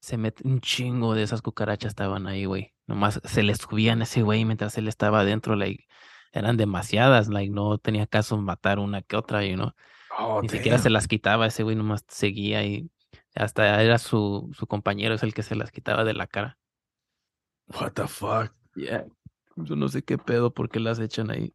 [0.00, 2.74] se mete un chingo de esas cucarachas estaban ahí, güey.
[2.86, 5.86] Nomás se les subían a ese güey mientras él estaba adentro, like
[6.32, 9.72] eran demasiadas, like no tenía caso matar una que otra, you know.
[10.18, 12.90] Oh, Ni siquiera se las quitaba, ese güey nomás seguía y
[13.34, 16.58] hasta era su, su compañero, es el que se las quitaba de la cara.
[17.68, 18.52] What the fuck?
[18.74, 19.06] Yeah.
[19.56, 21.54] Yo no sé qué pedo, por qué las echan ahí.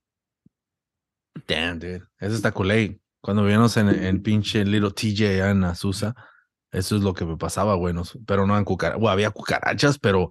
[1.48, 2.04] Damn, dude.
[2.20, 3.00] Eso está culé.
[3.22, 6.16] Cuando vivíamos en, en pinche Little TJ en Azusa,
[6.72, 7.94] eso es lo que me pasaba, güey.
[8.26, 9.00] pero no en cucarachas.
[9.00, 10.30] Bueno, había cucarachas, pero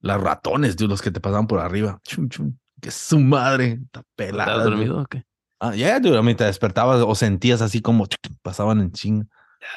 [0.00, 2.00] las ratones, dude, los que te pasaban por arriba.
[2.04, 2.56] Chum, chum.
[2.82, 3.78] Que su madre.
[3.84, 4.50] Está pelada.
[4.50, 5.24] ¿Estás dormido o qué?
[5.60, 6.18] Ah, yeah, dude.
[6.18, 8.06] A mí te despertabas o sentías así como
[8.42, 9.28] pasaban en ching.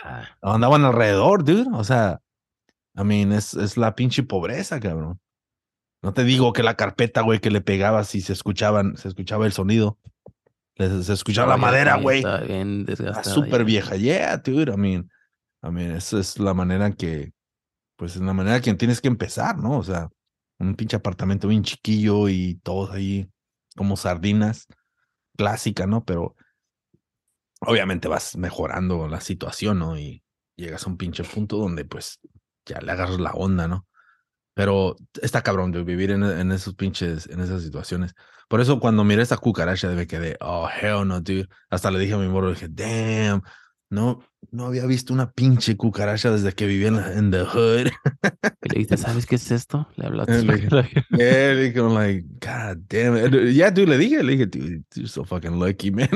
[0.04, 1.68] Ah, Andaban alrededor, dude.
[1.74, 2.20] O sea,
[2.98, 5.20] I mean, es, es la pinche pobreza, cabrón.
[6.02, 9.46] No te digo que la carpeta, güey, que le pegabas y se escuchaban, se escuchaba
[9.46, 10.00] el sonido.
[10.78, 12.18] Se escuchaba la ya madera, güey.
[12.18, 13.36] Estaba bien Está desgastada.
[13.36, 13.66] súper ya.
[13.66, 13.96] vieja.
[13.96, 14.72] Yeah, dude.
[14.74, 15.10] I mean,
[15.64, 17.32] I mean, esa es la manera que,
[17.98, 19.78] pues es la manera que tienes que empezar, ¿no?
[19.78, 20.10] O sea,
[20.60, 23.30] un pinche apartamento bien chiquillo y todos ahí
[23.76, 24.68] como sardinas.
[25.38, 26.06] Clásica, ¿no?
[26.06, 26.36] Pero
[27.60, 29.98] obviamente vas mejorando la situación, ¿no?
[29.98, 30.24] Y
[30.56, 32.20] llegas a un pinche punto donde, pues,
[32.66, 33.86] ya le agarras la onda, ¿no?
[34.54, 38.16] Pero está cabrón de vivir en, en esos pinches, en esas situaciones.
[38.48, 41.50] Por eso cuando miré esta cucaracha me quedé, oh, hell no, dude.
[41.70, 43.42] Hasta le dije a mi morro, dije, damn,
[43.90, 44.22] no,
[44.52, 47.88] no había visto una pinche cucaracha desde que vivía en, la- en the hood.
[47.88, 49.88] Y le dijiste, ¿sabes qué es esto?
[49.96, 50.44] Le hablaste.
[50.44, 50.70] Le dije,
[51.12, 53.54] yeah, le dije, I'm like, god damn it.
[53.54, 56.10] Ya, dude, le dije, le dije, dude, you're so fucking lucky, man.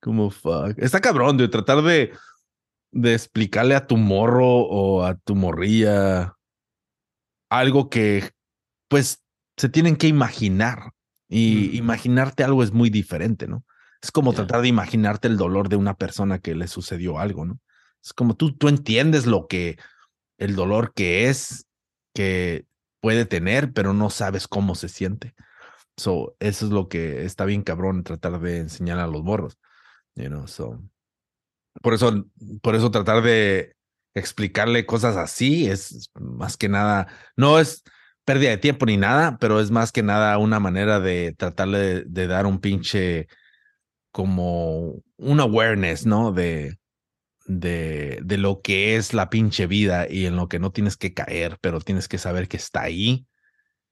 [0.00, 0.74] Como fuck.
[0.78, 2.12] Está cabrón, dude, tratar de,
[2.92, 6.34] de explicarle a tu morro o a tu morrilla
[7.50, 8.30] algo que,
[8.88, 9.22] pues,
[9.56, 10.92] se tienen que imaginar.
[11.28, 13.64] Y imaginarte algo es muy diferente, ¿no?
[14.06, 17.58] Es como tratar de imaginarte el dolor de una persona que le sucedió algo, ¿no?
[18.00, 19.78] Es como tú, tú entiendes lo que,
[20.38, 21.66] el dolor que es,
[22.14, 22.66] que
[23.00, 25.34] puede tener, pero no sabes cómo se siente.
[25.96, 29.58] So, eso es lo que está bien cabrón tratar de enseñar a los morros,
[30.14, 30.80] you know, so.
[31.82, 32.26] Por eso,
[32.62, 33.74] por eso tratar de
[34.14, 37.82] explicarle cosas así es más que nada, no es
[38.24, 42.04] pérdida de tiempo ni nada, pero es más que nada una manera de tratarle de,
[42.04, 43.26] de dar un pinche
[44.16, 46.32] como un awareness, ¿no?
[46.32, 46.78] De,
[47.44, 51.12] de, de lo que es la pinche vida y en lo que no tienes que
[51.12, 53.26] caer, pero tienes que saber que está ahí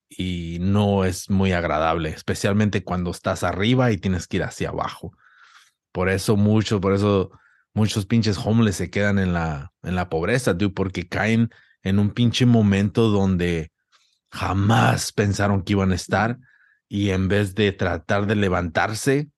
[0.09, 5.13] y no es muy agradable, especialmente cuando estás arriba y tienes que ir hacia abajo.
[5.93, 7.31] Por eso mucho, por eso
[7.75, 11.51] muchos pinches homeless se quedan en la, en la pobreza, dude, porque caen
[11.83, 13.73] en un pinche momento donde
[14.31, 16.39] jamás pensaron que iban a estar
[16.89, 19.29] y en vez de tratar de levantarse,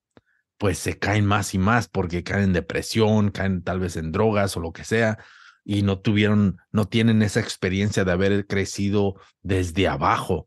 [0.59, 4.57] pues se caen más y más porque caen en depresión, caen tal vez en drogas
[4.57, 5.19] o lo que sea
[5.65, 10.47] y no tuvieron, no tienen esa experiencia de haber crecido desde abajo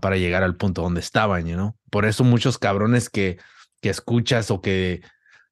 [0.00, 1.78] para llegar al punto donde estaban, ¿no?
[1.90, 3.38] Por eso muchos cabrones que,
[3.80, 5.02] que escuchas o que,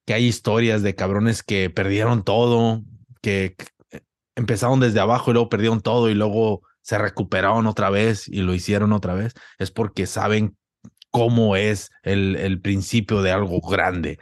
[0.05, 2.83] que hay historias de cabrones que perdieron todo,
[3.21, 4.03] que que
[4.35, 8.53] empezaron desde abajo y luego perdieron todo y luego se recuperaron otra vez y lo
[8.53, 10.57] hicieron otra vez, es porque saben
[11.13, 14.17] cómo es el, el principio de algo grande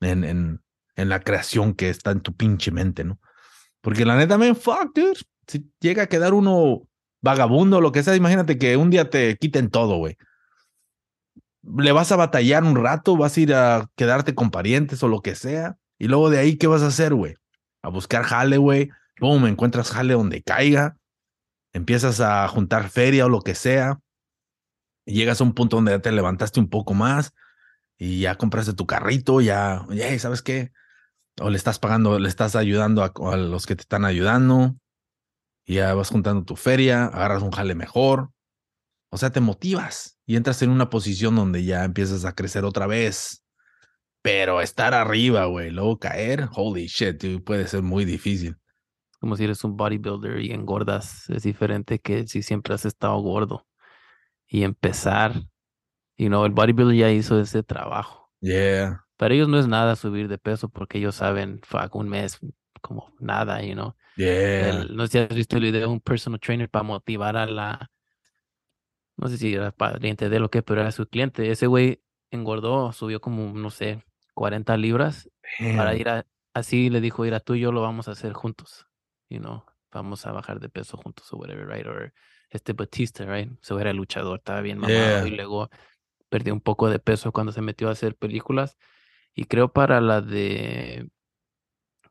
[0.00, 0.62] en, en,
[0.94, 3.18] en la creación que está en tu pinche mente, ¿no?
[3.80, 5.18] Porque la neta, man, fuck, dude.
[5.48, 6.88] Si llega a quedar uno
[7.20, 10.16] vagabundo o lo que sea, imagínate que un día te quiten todo, güey.
[11.62, 15.22] Le vas a batallar un rato, vas a ir a quedarte con parientes o lo
[15.22, 15.76] que sea.
[15.98, 17.34] Y luego de ahí, ¿qué vas a hacer, güey?
[17.82, 18.90] A buscar jale, güey.
[19.16, 20.96] Pum, encuentras jale donde caiga.
[21.72, 23.98] Empiezas a juntar feria o lo que sea.
[25.06, 27.32] Llegas a un punto donde ya te levantaste un poco más
[27.96, 30.72] y ya compraste tu carrito, ya, ya, ¿sabes qué?
[31.40, 34.76] O le estás pagando, le estás ayudando a, los que te están ayudando.
[35.64, 38.30] Y ya vas juntando tu feria, agarras un jale mejor.
[39.10, 42.86] O sea, te motivas y entras en una posición donde ya empiezas a crecer otra
[42.86, 43.44] vez.
[44.22, 48.56] Pero estar arriba, güey, luego caer, holy shit, puede ser muy difícil.
[49.20, 51.28] Como si eres un bodybuilder y engordas.
[51.30, 53.66] Es diferente que si siempre has estado gordo.
[54.48, 55.34] Y empezar.
[56.16, 58.32] Y no, el bodybuilder ya hizo ese trabajo.
[58.40, 62.38] Yeah, Para ellos no es nada subir de peso porque ellos saben, fuck, un mes
[62.82, 63.96] como nada, you know.
[64.16, 64.84] yeah.
[64.84, 67.46] El- no sé si has visto el video de un personal trainer para motivar a
[67.46, 67.90] la,
[69.16, 71.50] no sé si era pariente de lo que, pero era su cliente.
[71.50, 74.04] Ese güey engordó, subió como, no sé,
[74.34, 75.30] 40 libras
[75.72, 75.96] para Damn.
[75.96, 78.86] ir a, así le dijo, ir tú y yo lo vamos a hacer juntos,
[79.28, 81.86] you know, vamos a bajar de peso juntos o whatever, right?
[81.86, 82.12] Or
[82.50, 83.50] este Batista, right?
[83.60, 85.26] So era luchador, estaba bien mamado Yeah.
[85.26, 85.68] y luego
[86.28, 88.76] perdió un poco de peso cuando se metió a hacer películas
[89.34, 91.08] y creo para la de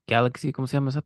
[0.08, 1.04] Galaxy, ¿cómo se llama esa?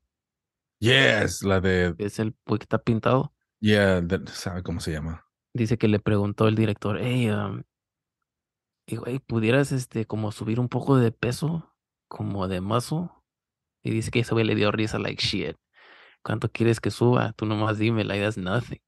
[0.80, 3.34] Yes, la de, Es el que está pintado.
[3.60, 5.26] yeah, de- ¿sabe cómo se llama?
[5.54, 7.64] dice que le preguntó el director, hey, um,
[8.88, 11.76] y güey, ¿pudieras este como subir un poco de peso,
[12.08, 13.10] como de muscle?
[13.84, 15.58] Y dice que ese güey le dio risa, like shit.
[16.24, 17.34] ¿Cuánto quieres que suba?
[17.34, 18.80] Tú nomás dime, like that's nothing.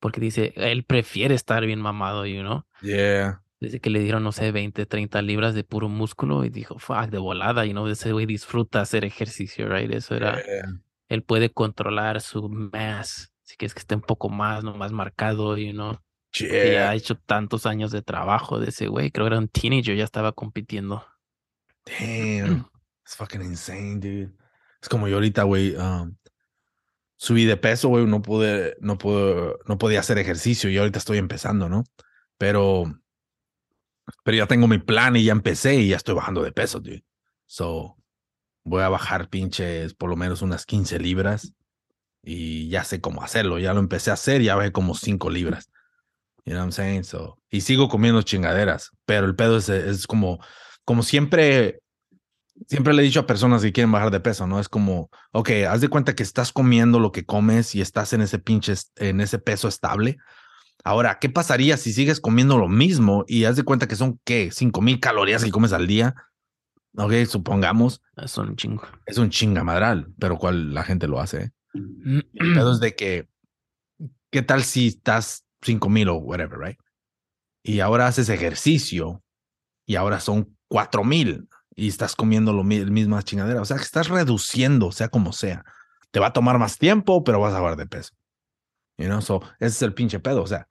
[0.00, 2.64] Porque dice, él prefiere estar bien mamado, you know.
[2.82, 6.78] Yeah, Dice que le dieron, no sé, 20, 30 libras de puro músculo y dijo,
[6.78, 9.90] fuck, de volada, you know, ese güey disfruta hacer ejercicio, right?
[9.92, 13.32] Eso era, yeah, él puede controlar su mass.
[13.42, 15.98] Si quieres que esté un poco más, no más marcado, you know.
[16.30, 16.90] que ya yeah.
[16.90, 19.10] ha hecho tantos años de trabajo de ese güey.
[19.10, 21.04] Creo que era un teenager, ya estaba compitiendo.
[21.84, 22.68] Damn.
[23.04, 24.32] It's fucking insane, dude.
[24.80, 26.14] Es como yo ahorita, güey, um,
[27.18, 31.18] subí de peso, güey, no pude, no pude, no podía hacer ejercicio y ahorita estoy
[31.18, 31.84] empezando, ¿no?
[32.38, 32.84] Pero,
[34.24, 37.04] pero ya tengo mi plan y ya empecé y ya estoy bajando de peso, dude.
[37.44, 37.96] So,
[38.64, 41.52] voy a bajar pinches por lo menos unas 15 libras
[42.22, 43.58] y ya sé cómo hacerlo.
[43.58, 45.70] Ya lo empecé a hacer, ya bajé como 5 libras.
[46.44, 47.04] You know what I'm saying?
[47.04, 50.38] So, y sigo comiendo chingaderas, pero el pedo es, es como,
[50.84, 51.80] como siempre,
[52.66, 54.60] siempre le he dicho a personas que quieren bajar de peso, ¿no?
[54.60, 58.20] Es como, ok, haz de cuenta que estás comiendo lo que comes y estás en
[58.20, 60.18] ese pinche, en ese peso estable.
[60.84, 64.50] Ahora, ¿qué pasaría si sigues comiendo lo mismo y haz de cuenta que son, ¿qué?
[64.50, 66.14] 5000 calorías que comes al día.
[66.96, 68.82] Ok, supongamos, Son un chingo.
[69.06, 71.42] es un chingamadral, pero cual la gente lo hace.
[71.42, 71.50] ¿eh?
[71.74, 73.28] El pedo es de que,
[74.30, 76.78] ¿qué tal si estás 5000 o whatever, right?
[77.62, 79.22] Y ahora haces ejercicio
[79.86, 83.62] y ahora son 4000 y estás comiendo lo mi- misma chingadera.
[83.62, 85.64] O sea, que estás reduciendo, sea como sea.
[86.10, 88.14] Te va a tomar más tiempo, pero vas a bajar de peso.
[88.96, 89.20] You know?
[89.22, 90.42] So, ese es el pinche pedo.
[90.42, 90.66] O sea,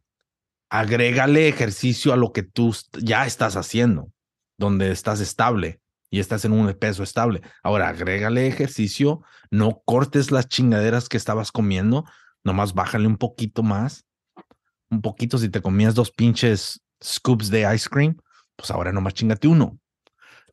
[0.70, 4.12] agrégale ejercicio a lo que tú ya estás haciendo,
[4.58, 7.42] donde estás estable y estás en un peso estable.
[7.64, 12.04] Ahora, agrégale ejercicio, no cortes las chingaderas que estabas comiendo,
[12.44, 14.06] nomás bájale un poquito más,
[14.90, 18.18] un poquito si te comías dos pinches scoops de ice cream,
[18.58, 19.80] pues ahora nomás chingate uno.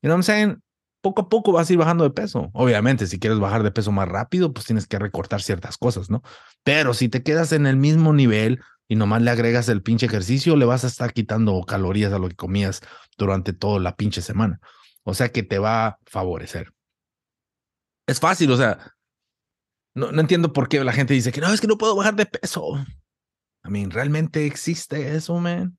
[0.05, 0.63] You know what I'm saying?
[1.01, 2.51] Poco a poco vas a ir bajando de peso.
[2.53, 6.23] Obviamente, si quieres bajar de peso más rápido, pues tienes que recortar ciertas cosas, ¿no?
[6.63, 10.57] Pero si te quedas en el mismo nivel y nomás le agregas el pinche ejercicio,
[10.57, 12.83] le vas a estar quitando calorías a lo que comías
[13.17, 14.61] durante toda la pinche semana.
[15.05, 16.71] O sea que te va a favorecer.
[18.07, 18.95] Es fácil, o sea,
[19.95, 22.27] no, entiendo por qué la gente dice que no, es que no puedo bajar de
[22.27, 22.77] peso.
[23.65, 25.79] I mean, ¿realmente existe eso, man?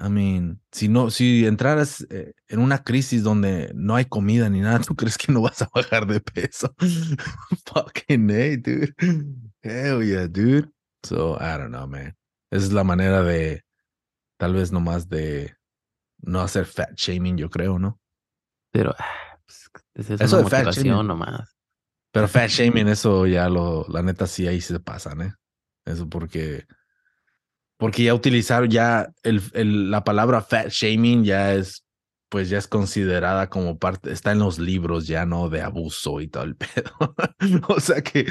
[0.00, 4.60] I mean, si no, si entraras eh, en una crisis donde no hay comida ni
[4.60, 6.74] nada, ¿tú crees que no vas a bajar de peso?
[7.66, 8.94] Fucking hey, dude.
[9.62, 10.70] Hell yeah, dude.
[11.02, 12.16] So, I don't know, man.
[12.50, 13.62] Es la manera de,
[14.38, 15.54] tal vez nomás de
[16.22, 18.00] no hacer fat shaming, yo creo, ¿no?
[18.72, 21.06] Pero ah, pues, es Eso una de fat motivación shaming.
[21.06, 21.56] nomás.
[22.12, 25.34] Pero fat shaming, eso ya lo, la neta sí ahí se pasan, ¿eh?
[25.84, 26.66] Eso porque,
[27.80, 31.84] porque ya utilizar ya el, el- la palabra fat shaming ya es,
[32.28, 35.48] pues ya es considerada como parte, está en los libros ya, ¿no?
[35.48, 36.92] De abuso y todo el pedo.
[37.68, 38.26] o sea que,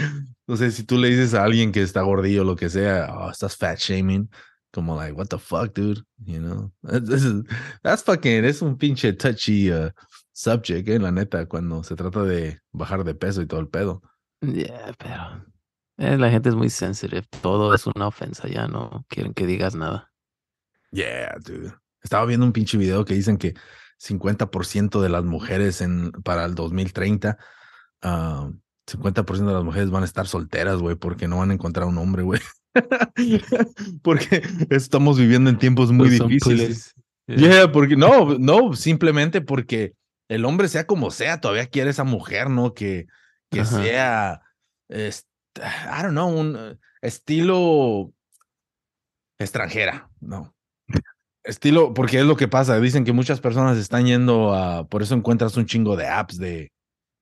[0.48, 3.14] no sé, si tú le dices a alguien que está gordillo o lo que sea,
[3.14, 4.30] oh, estás fat shaming,
[4.72, 6.72] como like, what the fuck, dude, you know?
[7.84, 9.90] That's fucking, es un pinche touchy uh,
[10.32, 11.00] subject, ¿eh?
[11.00, 14.02] La neta, cuando se trata de bajar de peso y todo el pedo.
[14.42, 15.44] Yeah, pero
[16.00, 17.24] eh, la gente es muy sensitive.
[17.42, 18.48] Todo es una ofensa.
[18.48, 20.12] Ya no quieren que digas nada.
[20.92, 21.74] Yeah, dude.
[22.02, 23.54] Estaba viendo un pinche video que dicen que
[24.02, 27.38] 50% de las mujeres en, para el 2030,
[28.02, 28.50] ah,
[28.88, 31.98] 50% de las mujeres van a estar solteras, güey, porque no van a encontrar un
[31.98, 32.42] hombre, güey.
[34.02, 36.96] porque estamos viviendo en tiempos muy Pues difíciles.
[37.28, 39.94] Yeah, porque no, no, simplemente porque
[40.30, 42.74] el hombre sea como sea, todavía quiere esa mujer, ¿no?
[42.74, 43.06] Que,
[43.52, 43.84] que Ajá.
[43.84, 44.42] sea,
[44.88, 45.29] est-
[45.60, 48.14] I don't know, un eh, estilo
[49.40, 50.54] extranjera, no.
[51.44, 55.16] Estilo, porque es lo que pasa, dicen que muchas personas están yendo a, por eso
[55.16, 56.72] encuentras un chingo de apps de,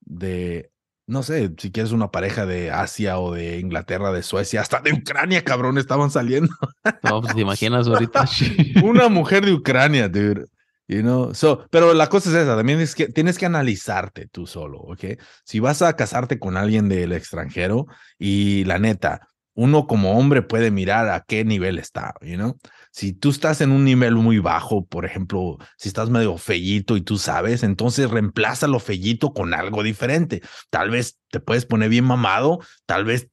[0.01, 0.71] de,
[1.05, 4.93] no sé, si quieres una pareja de Asia o de Inglaterra, de Suecia, hasta de
[4.93, 6.53] Ucrania, cabrón, estaban saliendo
[7.03, 8.25] No, pues, ¿te imaginas ahorita?
[8.83, 10.45] una mujer de Ucrania, dude.
[10.89, 14.47] You know, so, pero la cosa es esa, también es que tienes que analizarte tú
[14.47, 15.19] solo, ¿ok?
[15.43, 20.71] Si vas a casarte con alguien del extranjero y la neta, uno como hombre puede
[20.71, 22.57] mirar a qué nivel está, you know?
[22.91, 27.01] Si tú estás en un nivel muy bajo, por ejemplo, si estás medio fellito y
[27.01, 30.41] tú sabes, entonces reemplaza lo fellito con algo diferente.
[30.69, 33.29] Tal vez te puedes poner bien mamado, tal vez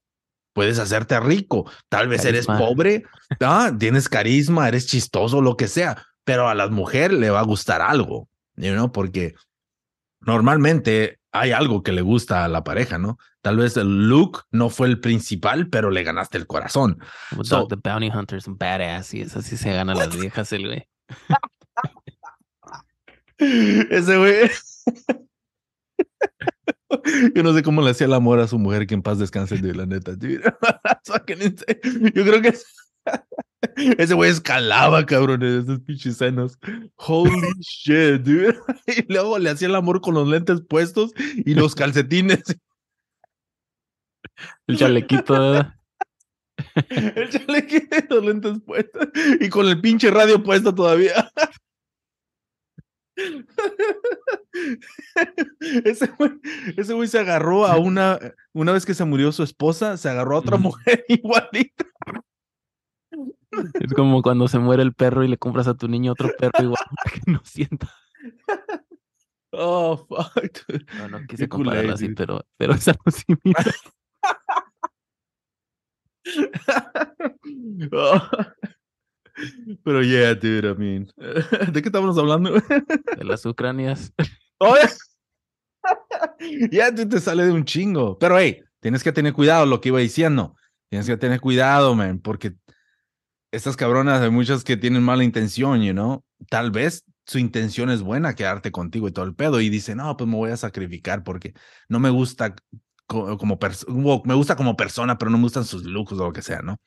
[0.55, 3.05] puedes hacerte rico, tal vez eres pobre,
[3.41, 7.45] ah, tienes carisma, eres chistoso, lo que sea, pero a la mujer le va a
[7.45, 9.35] gustar algo, you know, porque
[10.21, 13.19] normalmente hay algo que le gusta a la pareja, ¿no?
[13.43, 16.99] Tal vez el look no fue el principal, pero le ganaste el corazón.
[17.43, 20.67] So- the Bounty Hunter es un badass y es así se ganan las viejas el
[20.67, 20.89] güey.
[23.39, 24.51] Ese güey.
[27.35, 29.59] Yo no sé cómo le hacía el amor a su mujer, que en paz descanse,
[29.59, 30.13] de la neta.
[30.13, 30.41] dude.
[32.15, 32.55] Yo creo que
[33.99, 36.59] ese güey escalaba, cabrón, en esos pinches senos.
[36.97, 38.59] Holy shit, dude.
[38.87, 42.43] Y luego le hacía el amor con los lentes puestos y los calcetines.
[44.67, 45.33] El chalequito.
[45.33, 45.75] ¿verdad?
[46.89, 49.09] El chalequín y los lentes puestos.
[49.41, 51.31] Y con el pinche radio puesto todavía.
[55.85, 56.33] Ese güey,
[56.77, 58.19] ese güey se agarró a una,
[58.53, 61.85] una vez que se murió su esposa, se agarró a otra mujer igualita.
[63.81, 66.63] Es como cuando se muere el perro y le compras a tu niño otro perro
[66.63, 67.93] igual para que no sienta.
[69.53, 70.67] Oh, fuck.
[70.69, 70.87] dude.
[70.99, 72.17] No, no quise compararlo así, dude.
[72.17, 73.75] pero, pero es algo similar.
[77.93, 78.29] Oh.
[79.85, 81.13] Pero yeah, dude, I mean.
[81.73, 82.53] ¿De qué estamos hablando?
[82.53, 84.13] De las Ucranias.
[84.61, 84.77] Oh,
[86.71, 88.17] ya tú te sale de un chingo.
[88.19, 90.55] Pero hey, tienes que tener cuidado lo que iba diciendo.
[90.89, 92.55] Tienes que tener cuidado, man, porque
[93.55, 96.25] estas cabronas hay muchas que tienen mala intención, you know.
[96.51, 100.17] Tal vez su intención es buena, quedarte contigo y todo el pedo, y dice, no,
[100.17, 101.55] pues me voy a sacrificar porque
[101.89, 102.55] no me gusta
[103.07, 103.95] co- como persona,
[104.25, 106.79] me gusta como persona, pero no me gustan sus looks o lo que sea, ¿no?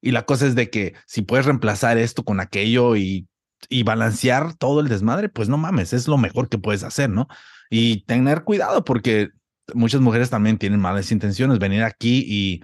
[0.00, 3.28] Y la cosa es de que si puedes reemplazar esto con aquello y,
[3.68, 7.28] y balancear todo el desmadre, pues no mames, es lo mejor que puedes hacer, ¿no?
[7.70, 9.30] Y tener cuidado porque
[9.74, 12.62] muchas mujeres también tienen malas intenciones, venir aquí y,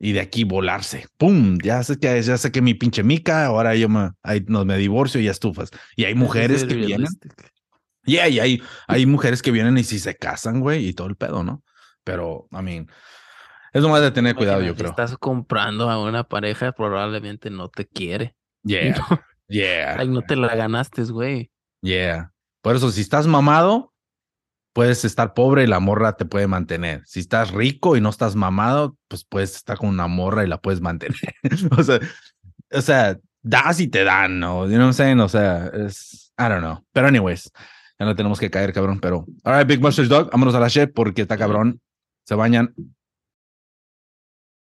[0.00, 1.06] y de aquí volarse.
[1.18, 1.58] ¡Pum!
[1.62, 4.78] Ya sé que ya sé que mi pinche mica, ahora yo me, ahí nos me
[4.78, 5.70] divorcio y estufas.
[5.94, 7.06] Y hay mujeres Es que vienen,
[8.04, 11.16] yeah, y hay, hay mujeres que vienen y si se casan, güey, y todo el
[11.16, 11.62] pedo, ¿no?
[12.02, 12.88] Pero, I mean,
[13.72, 14.90] es nomás de tener cuidado, yo Imagina, si creo.
[14.90, 18.34] estás comprando a una pareja, probablemente no te quiere.
[18.64, 19.96] Yeah, No, yeah.
[19.98, 21.50] like, no te la ganaste, güey.
[21.82, 22.32] Yeah.
[22.62, 23.92] Por eso, si estás mamado,
[24.72, 27.02] puedes estar pobre y la morra te puede mantener.
[27.06, 30.60] Si estás rico y no estás mamado, pues puedes estar con una morra y la
[30.60, 31.16] puedes mantener.
[31.76, 32.00] o sea,
[32.72, 34.66] o sea, das y te dan, ¿no?
[34.66, 35.20] You know what I'm saying?
[35.20, 36.84] O sea, es, I don't know.
[36.92, 37.50] Pero anyways,
[37.98, 39.00] ya no tenemos que caer, cabrón.
[39.00, 41.80] Pero, all right, Big Monsters Dog, vámonos a la shit porque está cabrón.
[42.24, 42.74] Se bañan.